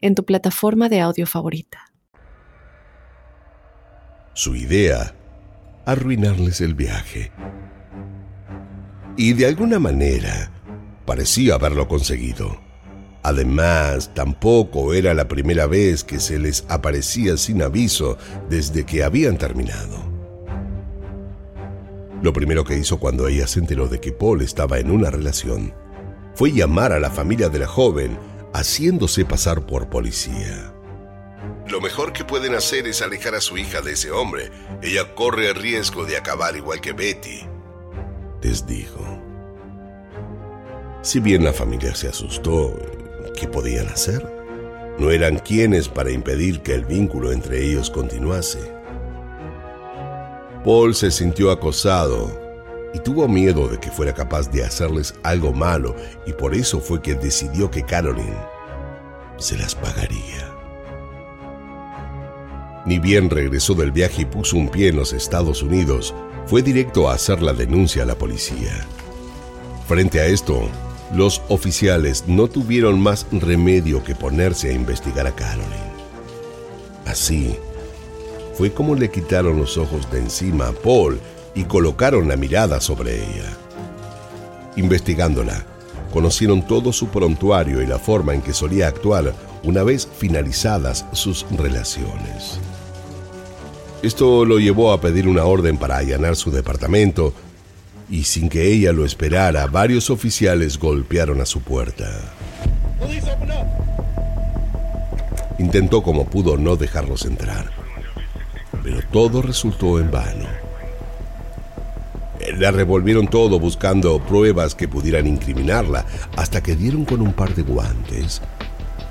en 0.00 0.14
tu 0.14 0.24
plataforma 0.24 0.88
de 0.88 1.00
audio 1.00 1.26
favorita. 1.26 1.92
Su 4.34 4.56
idea, 4.56 5.14
arruinarles 5.84 6.60
el 6.60 6.74
viaje. 6.74 7.32
Y 9.16 9.34
de 9.34 9.46
alguna 9.46 9.78
manera, 9.78 10.50
parecía 11.04 11.54
haberlo 11.54 11.88
conseguido. 11.88 12.58
Además, 13.22 14.14
tampoco 14.14 14.94
era 14.94 15.12
la 15.12 15.28
primera 15.28 15.66
vez 15.66 16.04
que 16.04 16.20
se 16.20 16.38
les 16.38 16.64
aparecía 16.68 17.36
sin 17.36 17.60
aviso 17.60 18.16
desde 18.48 18.86
que 18.86 19.04
habían 19.04 19.36
terminado. 19.36 20.10
Lo 22.22 22.32
primero 22.32 22.64
que 22.64 22.78
hizo 22.78 22.98
cuando 22.98 23.28
ella 23.28 23.46
se 23.46 23.58
enteró 23.60 23.88
de 23.88 24.00
que 24.00 24.12
Paul 24.12 24.42
estaba 24.42 24.78
en 24.78 24.90
una 24.90 25.10
relación 25.10 25.74
fue 26.34 26.52
llamar 26.52 26.92
a 26.92 27.00
la 27.00 27.10
familia 27.10 27.48
de 27.48 27.58
la 27.58 27.66
joven 27.66 28.16
haciéndose 28.52 29.24
pasar 29.24 29.66
por 29.66 29.88
policía. 29.88 30.74
Lo 31.68 31.80
mejor 31.80 32.12
que 32.12 32.24
pueden 32.24 32.54
hacer 32.54 32.86
es 32.86 33.00
alejar 33.00 33.34
a 33.34 33.40
su 33.40 33.56
hija 33.56 33.80
de 33.80 33.92
ese 33.92 34.10
hombre. 34.10 34.50
Ella 34.82 35.14
corre 35.14 35.48
el 35.48 35.54
riesgo 35.54 36.04
de 36.04 36.16
acabar 36.16 36.56
igual 36.56 36.80
que 36.80 36.92
Betty, 36.92 37.42
les 38.42 38.66
dijo. 38.66 39.00
Si 41.02 41.20
bien 41.20 41.44
la 41.44 41.52
familia 41.52 41.94
se 41.94 42.08
asustó, 42.08 42.76
¿qué 43.38 43.46
podían 43.46 43.88
hacer? 43.88 44.40
No 44.98 45.10
eran 45.10 45.38
quienes 45.38 45.88
para 45.88 46.10
impedir 46.10 46.60
que 46.60 46.74
el 46.74 46.84
vínculo 46.84 47.32
entre 47.32 47.64
ellos 47.64 47.88
continuase. 47.88 48.58
Paul 50.64 50.94
se 50.94 51.10
sintió 51.10 51.50
acosado 51.50 52.49
y 52.92 52.98
tuvo 53.00 53.28
miedo 53.28 53.68
de 53.68 53.78
que 53.78 53.90
fuera 53.90 54.14
capaz 54.14 54.50
de 54.50 54.64
hacerles 54.64 55.14
algo 55.22 55.52
malo 55.52 55.94
y 56.26 56.32
por 56.32 56.54
eso 56.54 56.80
fue 56.80 57.00
que 57.00 57.14
decidió 57.14 57.70
que 57.70 57.84
Caroline 57.84 58.36
se 59.38 59.56
las 59.56 59.74
pagaría. 59.74 60.50
Ni 62.86 62.98
bien 62.98 63.30
regresó 63.30 63.74
del 63.74 63.92
viaje 63.92 64.22
y 64.22 64.24
puso 64.24 64.56
un 64.56 64.68
pie 64.68 64.88
en 64.88 64.96
los 64.96 65.12
Estados 65.12 65.62
Unidos, 65.62 66.14
fue 66.46 66.62
directo 66.62 67.08
a 67.08 67.14
hacer 67.14 67.42
la 67.42 67.52
denuncia 67.52 68.02
a 68.02 68.06
la 68.06 68.16
policía. 68.16 68.86
Frente 69.86 70.20
a 70.20 70.26
esto, 70.26 70.68
los 71.14 71.42
oficiales 71.48 72.24
no 72.26 72.48
tuvieron 72.48 73.00
más 73.00 73.26
remedio 73.30 74.02
que 74.02 74.14
ponerse 74.14 74.70
a 74.70 74.72
investigar 74.72 75.26
a 75.26 75.34
Caroline. 75.34 75.90
Así, 77.06 77.56
fue 78.54 78.72
como 78.72 78.94
le 78.94 79.10
quitaron 79.10 79.58
los 79.58 79.76
ojos 79.76 80.10
de 80.10 80.18
encima 80.18 80.68
a 80.68 80.72
Paul 80.72 81.20
y 81.54 81.64
colocaron 81.64 82.28
la 82.28 82.36
mirada 82.36 82.80
sobre 82.80 83.16
ella. 83.16 83.56
Investigándola, 84.76 85.64
conocieron 86.12 86.66
todo 86.66 86.92
su 86.92 87.08
prontuario 87.08 87.82
y 87.82 87.86
la 87.86 87.98
forma 87.98 88.34
en 88.34 88.42
que 88.42 88.52
solía 88.52 88.88
actuar 88.88 89.34
una 89.62 89.82
vez 89.82 90.08
finalizadas 90.18 91.04
sus 91.12 91.46
relaciones. 91.50 92.58
Esto 94.02 94.44
lo 94.44 94.58
llevó 94.58 94.92
a 94.92 95.00
pedir 95.00 95.28
una 95.28 95.44
orden 95.44 95.76
para 95.76 95.98
allanar 95.98 96.34
su 96.36 96.50
departamento 96.50 97.34
y 98.08 98.24
sin 98.24 98.48
que 98.48 98.72
ella 98.72 98.92
lo 98.92 99.04
esperara, 99.04 99.66
varios 99.66 100.10
oficiales 100.10 100.78
golpearon 100.78 101.40
a 101.40 101.46
su 101.46 101.60
puerta. 101.60 102.08
Intentó 105.58 106.02
como 106.02 106.24
pudo 106.24 106.56
no 106.56 106.76
dejarlos 106.76 107.26
entrar, 107.26 107.70
pero 108.82 109.00
todo 109.12 109.42
resultó 109.42 110.00
en 110.00 110.10
vano. 110.10 110.59
La 112.60 112.70
revolvieron 112.70 113.26
todo 113.26 113.58
buscando 113.58 114.22
pruebas 114.22 114.74
que 114.74 114.86
pudieran 114.86 115.26
incriminarla, 115.26 116.04
hasta 116.36 116.62
que 116.62 116.76
dieron 116.76 117.06
con 117.06 117.22
un 117.22 117.32
par 117.32 117.54
de 117.54 117.62
guantes 117.62 118.42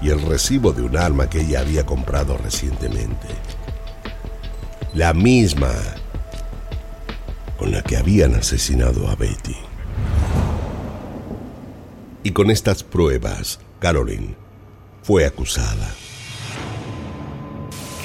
y 0.04 0.10
el 0.10 0.22
recibo 0.22 0.72
de 0.72 0.84
un 0.84 0.96
arma 0.96 1.28
que 1.28 1.42
ella 1.42 1.62
había 1.62 1.84
comprado 1.84 2.38
recientemente. 2.38 3.28
La 4.94 5.16
misma 5.16 5.72
con 7.58 7.72
la 7.72 7.82
que 7.82 7.98
habían 7.98 8.36
asesinado 8.36 9.10
a 9.10 9.16
Betty. 9.16 9.56
Y 12.22 12.30
con 12.30 12.52
estas 12.52 12.84
pruebas, 12.84 13.60
Caroline 13.80 14.36
fue 15.02 15.26
acusada. 15.26 15.90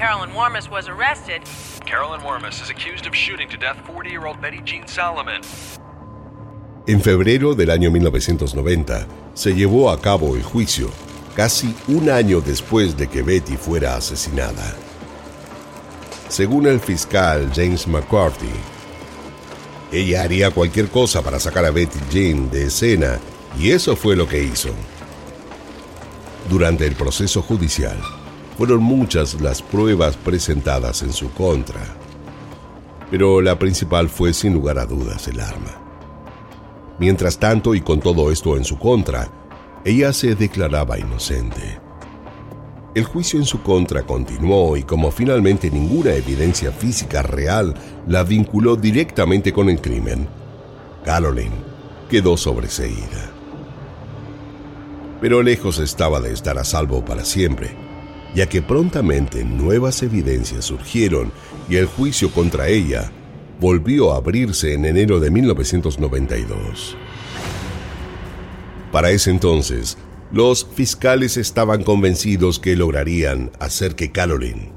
Carolyn 0.05 0.35
Warmis 0.35 0.71
was 0.71 0.87
arrested. 0.87 1.41
Carolyn 1.87 2.21
Wormus 2.21 2.61
is 2.61 2.69
accused 2.69 3.07
of 3.07 3.15
shooting 3.15 3.49
to 3.49 3.57
death 3.57 3.79
40-year-old 3.87 4.39
Betty 4.39 4.61
Jean 4.63 4.87
Solomon. 4.87 5.41
En 6.87 7.01
febrero 7.01 7.55
del 7.55 7.71
año 7.71 7.91
1990 7.91 9.07
se 9.33 9.55
llevó 9.55 9.91
a 9.91 9.99
cabo 9.99 10.37
el 10.37 10.43
juicio, 10.43 10.91
casi 11.35 11.75
un 11.89 12.11
año 12.11 12.43
después 12.43 12.99
de 12.99 13.09
que 13.09 13.23
Betty 13.23 13.57
fuera 13.57 13.97
asesinada. 13.97 14.77
Según 16.29 16.67
el 16.67 16.81
fiscal 16.81 17.51
James 17.55 17.87
McCarthy, 17.87 18.53
ella 19.91 20.21
haría 20.21 20.51
cualquier 20.51 20.91
cosa 20.91 21.23
para 21.23 21.41
sacar 21.41 21.65
a 21.65 21.71
Betty 21.71 21.99
Jean 22.11 22.51
de 22.51 22.67
escena 22.67 23.19
y 23.59 23.71
eso 23.71 23.97
fue 23.97 24.17
lo 24.17 24.29
que 24.29 24.43
hizo. 24.43 24.69
Durante 26.51 26.87
el 26.87 26.95
proceso 26.95 27.41
judicial, 27.41 27.97
fueron 28.57 28.83
muchas 28.83 29.41
las 29.41 29.63
pruebas 29.63 30.17
presentadas 30.17 31.03
en 31.03 31.13
su 31.13 31.31
contra, 31.33 31.81
pero 33.11 33.41
la 33.41 33.59
principal 33.59 34.09
fue 34.09 34.33
sin 34.33 34.55
lugar 34.55 34.79
a 34.79 34.87
dudas 34.87 35.27
el 35.29 35.41
arma. 35.41 35.81
Mientras 36.99 37.39
tanto, 37.39 37.75
y 37.75 37.81
con 37.81 38.01
todo 38.01 38.31
esto 38.31 38.57
en 38.57 38.65
su 38.65 38.79
contra, 38.79 39.29
ella 39.85 40.13
se 40.13 40.37
declaraba 40.37 40.99
inocente. 40.99 41.81
El 42.95 43.05
juicio 43.05 43.41
en 43.41 43.45
su 43.45 43.61
contra 43.61 44.05
continuó 44.05 44.77
y 44.77 44.85
como 44.85 45.11
finalmente 45.11 45.69
ninguna 45.69 46.13
evidencia 46.13 46.71
física 46.71 47.23
real 47.23 47.75
la 48.07 48.23
vinculó 48.23 48.77
directamente 48.77 49.53
con 49.53 49.69
el 49.69 49.81
crimen, 49.81 50.29
Caroline 51.05 51.57
quedó 52.09 52.37
sobreseída. 52.37 53.33
Pero 55.21 55.43
lejos 55.43 55.81
estaba 55.81 56.21
de 56.21 56.33
estar 56.33 56.57
a 56.57 56.65
salvo 56.65 57.05
para 57.05 57.25
siempre 57.25 57.84
ya 58.35 58.49
que 58.49 58.63
prontamente 58.63 59.45
nuevas 59.45 60.03
evidencias 60.03 60.65
surgieron 60.65 61.33
y 61.69 61.77
el 61.77 61.87
juicio 61.87 62.31
contra 62.31 62.69
ella 62.69 63.11
volvió 63.61 64.13
a 64.13 64.17
abrirse 64.17 64.75
en 64.75 64.85
enero 64.85 65.21
de 65.21 65.31
1992. 65.31 66.97
Para 68.91 69.11
ese 69.11 69.31
entonces, 69.31 69.97
los 70.33 70.67
fiscales 70.67 71.37
estaban 71.37 71.85
convencidos 71.85 72.59
que 72.59 72.77
lograrían 72.77 73.53
hacer 73.61 73.95
que 73.95 74.11
Caroline 74.11 74.73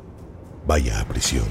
vaya 0.66 1.00
a 1.00 1.08
prisión. 1.08 1.48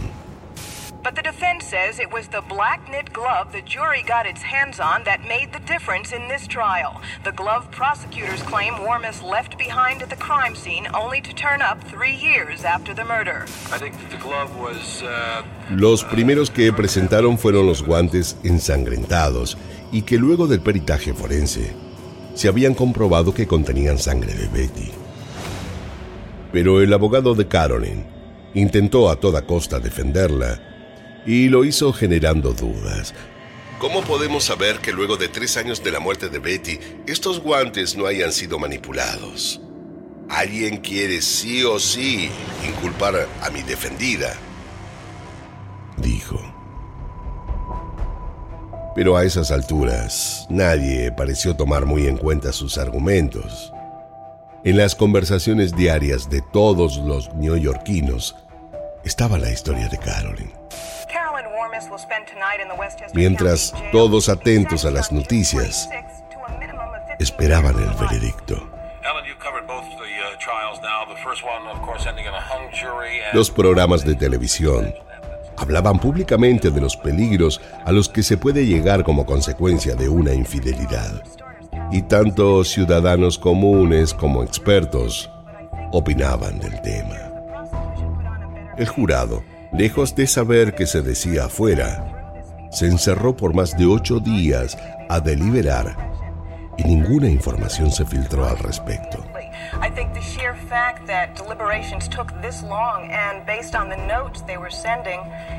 Says 1.67 1.99
it 1.99 2.13
was 2.13 2.29
the 2.29 2.43
black 2.49 2.89
knit 2.89 3.13
glove 3.13 3.51
the 3.51 3.61
jury 3.63 4.03
got 4.07 4.25
its 4.25 4.41
hands 4.41 4.79
on 4.79 5.03
that 5.05 5.21
made 5.27 5.53
the 5.53 5.59
difference 5.67 6.13
in 6.13 6.29
this 6.29 6.47
trial. 6.47 7.01
The 7.25 7.33
glove 7.33 7.69
prosecutors 7.73 8.41
claim 8.43 8.75
Warmus 8.75 9.21
left 9.21 9.59
behind 9.59 10.01
at 10.03 10.09
the 10.09 10.17
crime 10.17 10.55
scene 10.55 10.87
only 10.95 11.21
to 11.23 11.33
turn 11.35 11.61
up 11.61 11.83
three 11.83 12.15
years 12.15 12.65
after 12.65 12.95
the 12.95 13.05
murder. 13.05 13.47
I 13.73 13.79
think 13.79 13.95
the 14.11 14.17
glove 14.19 14.55
was. 14.57 15.03
Uh, 15.03 15.43
Los 15.71 16.05
primeros 16.05 16.51
que 16.51 16.73
presentaron 16.73 17.37
fueron 17.37 17.67
los 17.67 17.83
guantes 17.83 18.37
ensangrentados 18.45 19.59
y 19.91 20.03
que 20.03 20.19
luego 20.19 20.47
del 20.47 20.61
peritaje 20.61 21.15
forense 21.15 21.75
se 22.35 22.49
habían 22.49 22.75
comprobado 22.75 23.35
que 23.35 23.47
contenían 23.49 23.99
sangre 23.99 24.35
de 24.35 24.47
Betty. 24.49 24.93
Pero 26.53 26.81
el 26.81 26.93
abogado 26.93 27.35
de 27.35 27.49
Caroline 27.49 28.05
intentó 28.55 29.11
a 29.11 29.17
toda 29.17 29.43
costa 29.43 29.81
defenderla 29.81 30.61
y 31.27 31.49
lo 31.49 31.65
hizo 31.65 31.93
generando 31.93 32.53
dudas. 32.53 33.13
¿Cómo 33.79 34.03
podemos 34.03 34.45
saber 34.45 34.79
que 34.79 34.93
luego 34.93 35.17
de 35.17 35.29
tres 35.29 35.57
años 35.57 35.85
de 35.85 35.91
la 35.91 36.01
muerte 36.01 36.31
de 36.31 36.39
Betty, 36.39 36.79
estos 37.07 37.41
guantes 37.41 37.97
no 37.97 38.07
hayan 38.07 38.33
sido 38.33 38.59
manipulados? 38.59 39.61
Alguien 40.29 40.79
quiere 40.79 41.21
sí 41.21 41.63
o 41.63 41.79
sí 41.79 42.31
inculpar 42.67 43.29
a 43.43 43.51
mi 43.51 43.63
defendida, 43.63 44.35
dijo. 45.99 46.41
Pero 48.95 49.17
a 49.17 49.25
esas 49.25 49.51
alturas, 49.51 50.47
nadie 50.49 51.13
pareció 51.13 51.55
tomar 51.55 51.85
muy 51.85 52.07
en 52.07 52.17
cuenta 52.17 52.53
sus 52.53 52.79
argumentos. 52.79 53.73
En 54.65 54.79
las 54.79 54.95
conversaciones 54.95 55.77
diarias 55.77 56.31
de 56.31 56.41
todos 56.41 56.97
los 56.97 57.33
neoyorquinos 57.35 58.35
estaba 59.05 59.39
la 59.39 59.53
historia 59.53 59.89
de 59.89 59.99
Caroline. 59.99 60.55
Mientras 63.15 63.75
todos 63.93 64.29
atentos 64.29 64.85
a 64.85 64.91
las 64.91 65.13
noticias 65.13 65.89
esperaban 67.19 67.77
el 67.79 67.91
veredicto. 67.95 68.71
Los 73.33 73.51
programas 73.51 74.05
de 74.05 74.15
televisión 74.15 74.95
hablaban 75.57 75.99
públicamente 75.99 76.71
de 76.71 76.81
los 76.81 76.97
peligros 76.97 77.61
a 77.85 77.93
los 77.93 78.09
que 78.09 78.23
se 78.23 78.37
puede 78.37 78.67
llegar 78.67 79.05
como 79.05 79.25
consecuencia 79.25 79.95
de 79.95 80.09
una 80.09 80.33
infidelidad. 80.35 81.23
Y 81.93 82.03
tanto 82.03 82.65
ciudadanos 82.65 83.39
comunes 83.39 84.13
como 84.13 84.43
expertos 84.43 85.31
opinaban 85.93 86.59
del 86.59 86.81
tema. 86.83 87.17
El 88.77 88.89
jurado 88.89 89.43
lejos 89.77 90.15
de 90.15 90.27
saber 90.27 90.75
qué 90.75 90.87
se 90.87 91.03
decía 91.03 91.45
afuera, 91.45 92.33
se 92.71 92.87
encerró 92.87 93.37
por 93.37 93.55
más 93.55 93.77
de 93.77 93.85
ocho 93.87 94.21
días 94.21 94.77
a 95.09 95.21
deliberar 95.21 95.97
y 96.79 96.85
ninguna 96.85 97.29
información 97.29 97.91
se 97.91 98.05
filtró 98.07 98.47
al 98.47 98.59
respecto. 98.59 99.23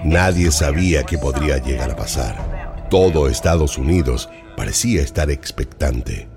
Nadie 0.03 0.51
sabía 0.51 1.03
qué 1.03 1.17
podría 1.17 1.57
llegar 1.57 1.91
a 1.91 1.95
pasar. 1.95 2.87
Todo 2.89 3.27
Estados 3.27 3.77
Unidos 3.77 4.29
parecía 4.55 5.01
estar 5.01 5.29
expectante. 5.29 6.27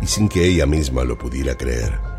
Y 0.00 0.06
sin 0.06 0.28
que 0.28 0.44
ella 0.44 0.66
misma 0.66 1.04
lo 1.04 1.18
pudiera 1.18 1.54
creer, 1.54 2.09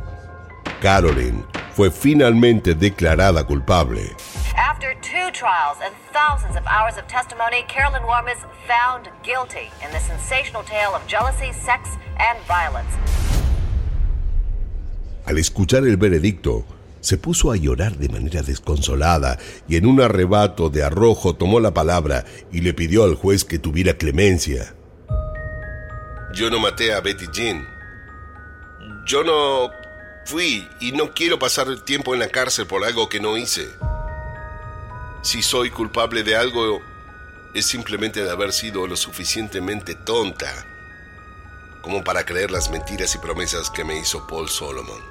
Caroline 0.82 1.44
fue 1.76 1.92
finalmente 1.92 2.76
declarada 2.76 3.46
culpable. 3.46 4.16
After 4.58 4.94
two 5.02 5.32
trials 5.32 5.78
and 5.84 5.94
thousands 6.12 6.56
of 6.56 6.64
hours 6.68 6.98
of 6.98 7.08
testimony, 7.08 7.64
Carolyn 7.68 8.04
Warmis 8.04 8.40
found 8.68 9.10
guilty 9.24 9.70
in 9.84 9.92
the 9.92 10.00
sensational 10.00 10.64
tale 10.64 10.94
of 10.94 11.06
jealousy, 11.08 11.52
sex, 11.54 11.98
and 12.20 12.40
violence. 12.48 12.92
Al 15.26 15.38
escuchar 15.38 15.86
el 15.86 15.98
veredicto, 15.98 16.66
se 17.00 17.18
puso 17.18 17.52
a 17.52 17.58
llorar 17.58 17.98
de 17.98 18.10
manera 18.10 18.42
desconsolada 18.42 19.38
y 19.68 19.76
en 19.76 19.86
un 19.86 20.02
arrebato 20.02 20.70
de 20.70 20.84
arrojo 20.84 21.36
tomó 21.36 21.60
la 21.60 21.74
palabra 21.74 22.26
y 22.52 22.62
le 22.62 22.74
pidió 22.74 23.04
al 23.04 23.16
juez 23.16 23.44
que 23.44 23.60
tuviera 23.60 23.96
clemencia. 23.96 24.76
Yo 26.34 26.50
no 26.50 26.60
maté 26.60 26.94
a 26.94 27.02
Betty 27.02 27.26
Jean. 27.34 27.68
Yo 29.06 29.24
no 29.24 29.70
fui 30.26 30.70
y 30.80 30.92
no 30.92 31.14
quiero 31.14 31.40
pasar 31.40 31.68
el 31.68 31.84
tiempo 31.84 32.14
en 32.14 32.20
la 32.20 32.30
cárcel 32.30 32.68
por 32.68 32.84
algo 32.84 33.10
que 33.10 33.20
no 33.20 33.38
hice. 33.38 33.70
Si 35.22 35.42
soy 35.42 35.70
culpable 35.70 36.24
de 36.24 36.36
algo, 36.36 36.82
es 37.54 37.66
simplemente 37.66 38.24
de 38.24 38.32
haber 38.32 38.54
sido 38.54 38.88
lo 38.88 38.96
suficientemente 38.96 39.96
tonta 39.96 40.66
como 41.82 42.04
para 42.04 42.26
creer 42.26 42.52
las 42.52 42.70
mentiras 42.70 43.14
y 43.16 43.18
promesas 43.18 43.70
que 43.70 43.84
me 43.84 43.98
hizo 43.98 44.26
Paul 44.28 44.50
Solomon. 44.50 45.02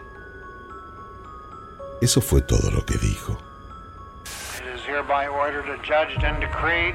Eso 2.01 2.21
fue 2.21 2.41
todo 2.41 2.71
lo 2.71 2.85
que 2.87 2.97
dijo. 2.97 3.39
It 4.59 4.75
is 4.75 4.81
hereby 4.87 5.27
ordered, 5.27 5.69
adjudged, 5.69 6.25
and 6.25 6.41
decreed 6.41 6.95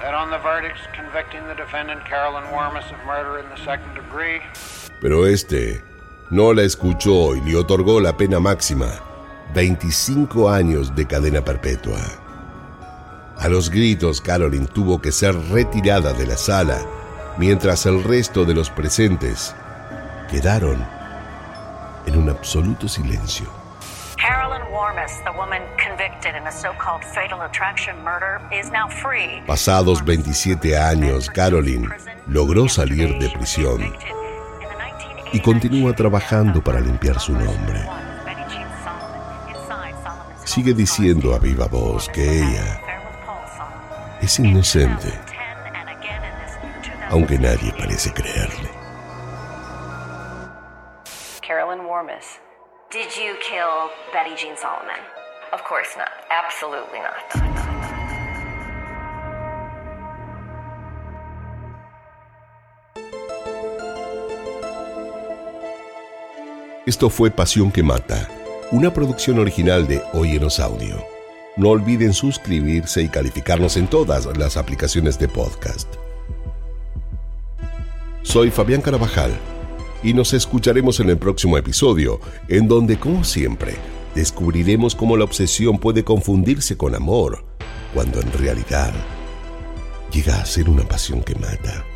that 0.00 0.14
on 0.14 0.30
the 0.30 0.38
verdicts 0.38 0.80
convicting 0.96 1.46
the 1.46 1.54
defendant 1.54 2.04
Carolyn 2.06 2.44
Wormus 2.52 2.90
of 2.90 3.04
murder 3.04 3.38
in 3.38 3.48
the 3.50 3.62
second 3.64 3.94
degree. 3.94 4.40
Pero 5.00 5.26
este 5.26 5.82
no 6.32 6.54
la 6.54 6.62
escuchó 6.62 7.36
y 7.36 7.42
le 7.42 7.56
otorgó 7.56 8.00
la 8.00 8.16
pena 8.16 8.40
máxima, 8.40 8.86
25 9.54 10.48
años 10.48 10.96
de 10.96 11.06
cadena 11.06 11.44
perpetua. 11.44 12.00
A 13.38 13.48
los 13.48 13.68
gritos, 13.68 14.22
Carolyn 14.22 14.66
tuvo 14.66 14.98
que 14.98 15.12
ser 15.12 15.34
retirada 15.50 16.14
de 16.14 16.26
la 16.26 16.38
sala, 16.38 16.78
mientras 17.36 17.84
el 17.84 18.02
resto 18.02 18.46
de 18.46 18.54
los 18.54 18.70
presentes 18.70 19.54
quedaron 20.30 20.82
en 22.06 22.16
un 22.16 22.30
absoluto 22.30 22.88
silencio. 22.88 23.50
Pasados 29.46 30.02
27 30.02 30.78
años, 30.78 31.28
Carolyn 31.28 31.90
logró 32.26 32.70
salir 32.70 33.18
de 33.18 33.28
prisión 33.28 33.92
y 35.32 35.40
continúa 35.40 35.94
trabajando 35.94 36.62
para 36.62 36.80
limpiar 36.80 37.18
su 37.18 37.32
nombre. 37.32 37.80
Sigue 40.44 40.74
diciendo 40.74 41.34
a 41.34 41.38
viva 41.38 41.66
voz 41.66 42.08
que 42.08 42.22
ella 42.22 42.80
es 44.20 44.38
inocente, 44.38 45.12
aunque 47.08 47.38
nadie 47.38 47.72
parece 47.78 48.12
creerle. 48.12 48.70
Carolyn 51.40 51.86
Warmis. 51.86 52.40
Did 52.90 53.08
you 53.16 53.34
kill 53.40 53.90
Betty 54.12 54.36
Jean 54.36 54.56
Solomon? 54.56 55.00
Of 55.52 55.62
course 55.64 55.96
not. 55.96 56.10
Absolutely 56.30 57.00
not. 57.00 57.61
Esto 66.92 67.08
fue 67.08 67.30
Pasión 67.30 67.72
que 67.72 67.82
Mata, 67.82 68.28
una 68.70 68.92
producción 68.92 69.38
original 69.38 69.88
de 69.88 70.02
Oyenos 70.12 70.60
Audio. 70.60 71.02
No 71.56 71.70
olviden 71.70 72.12
suscribirse 72.12 73.02
y 73.02 73.08
calificarnos 73.08 73.78
en 73.78 73.86
todas 73.86 74.26
las 74.36 74.58
aplicaciones 74.58 75.18
de 75.18 75.26
podcast. 75.26 75.88
Soy 78.20 78.50
Fabián 78.50 78.82
Carabajal 78.82 79.32
y 80.02 80.12
nos 80.12 80.34
escucharemos 80.34 81.00
en 81.00 81.08
el 81.08 81.16
próximo 81.16 81.56
episodio, 81.56 82.20
en 82.48 82.68
donde, 82.68 82.98
como 82.98 83.24
siempre, 83.24 83.76
descubriremos 84.14 84.94
cómo 84.94 85.16
la 85.16 85.24
obsesión 85.24 85.78
puede 85.78 86.04
confundirse 86.04 86.76
con 86.76 86.94
amor, 86.94 87.42
cuando 87.94 88.20
en 88.20 88.30
realidad 88.34 88.92
llega 90.12 90.38
a 90.38 90.44
ser 90.44 90.68
una 90.68 90.86
pasión 90.86 91.22
que 91.22 91.36
mata. 91.36 91.86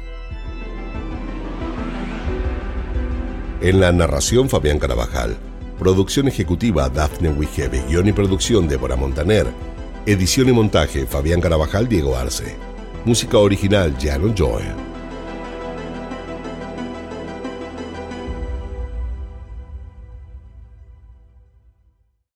En 3.62 3.80
la 3.80 3.90
narración 3.90 4.50
Fabián 4.50 4.78
Carabajal, 4.78 5.38
producción 5.78 6.28
ejecutiva 6.28 6.90
Daphne 6.90 7.30
Wigebe, 7.30 7.82
guion 7.88 8.06
y 8.06 8.12
producción 8.12 8.68
Débora 8.68 8.96
Montaner, 8.96 9.46
edición 10.04 10.50
y 10.50 10.52
montaje 10.52 11.06
Fabián 11.06 11.40
Carabajal, 11.40 11.88
Diego 11.88 12.16
Arce, 12.16 12.54
música 13.06 13.38
original 13.38 13.96
Jano 13.98 14.34
Joel. 14.36 14.74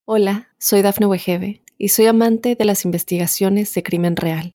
Hola, 0.07 0.49
soy 0.59 0.81
Dafne 0.81 1.05
Wegebe 1.05 1.63
y 1.77 1.89
soy 1.91 2.07
amante 2.07 2.55
de 2.55 2.65
las 2.65 2.87
investigaciones 2.87 3.75
de 3.75 3.83
crimen 3.83 4.17
real. 4.17 4.55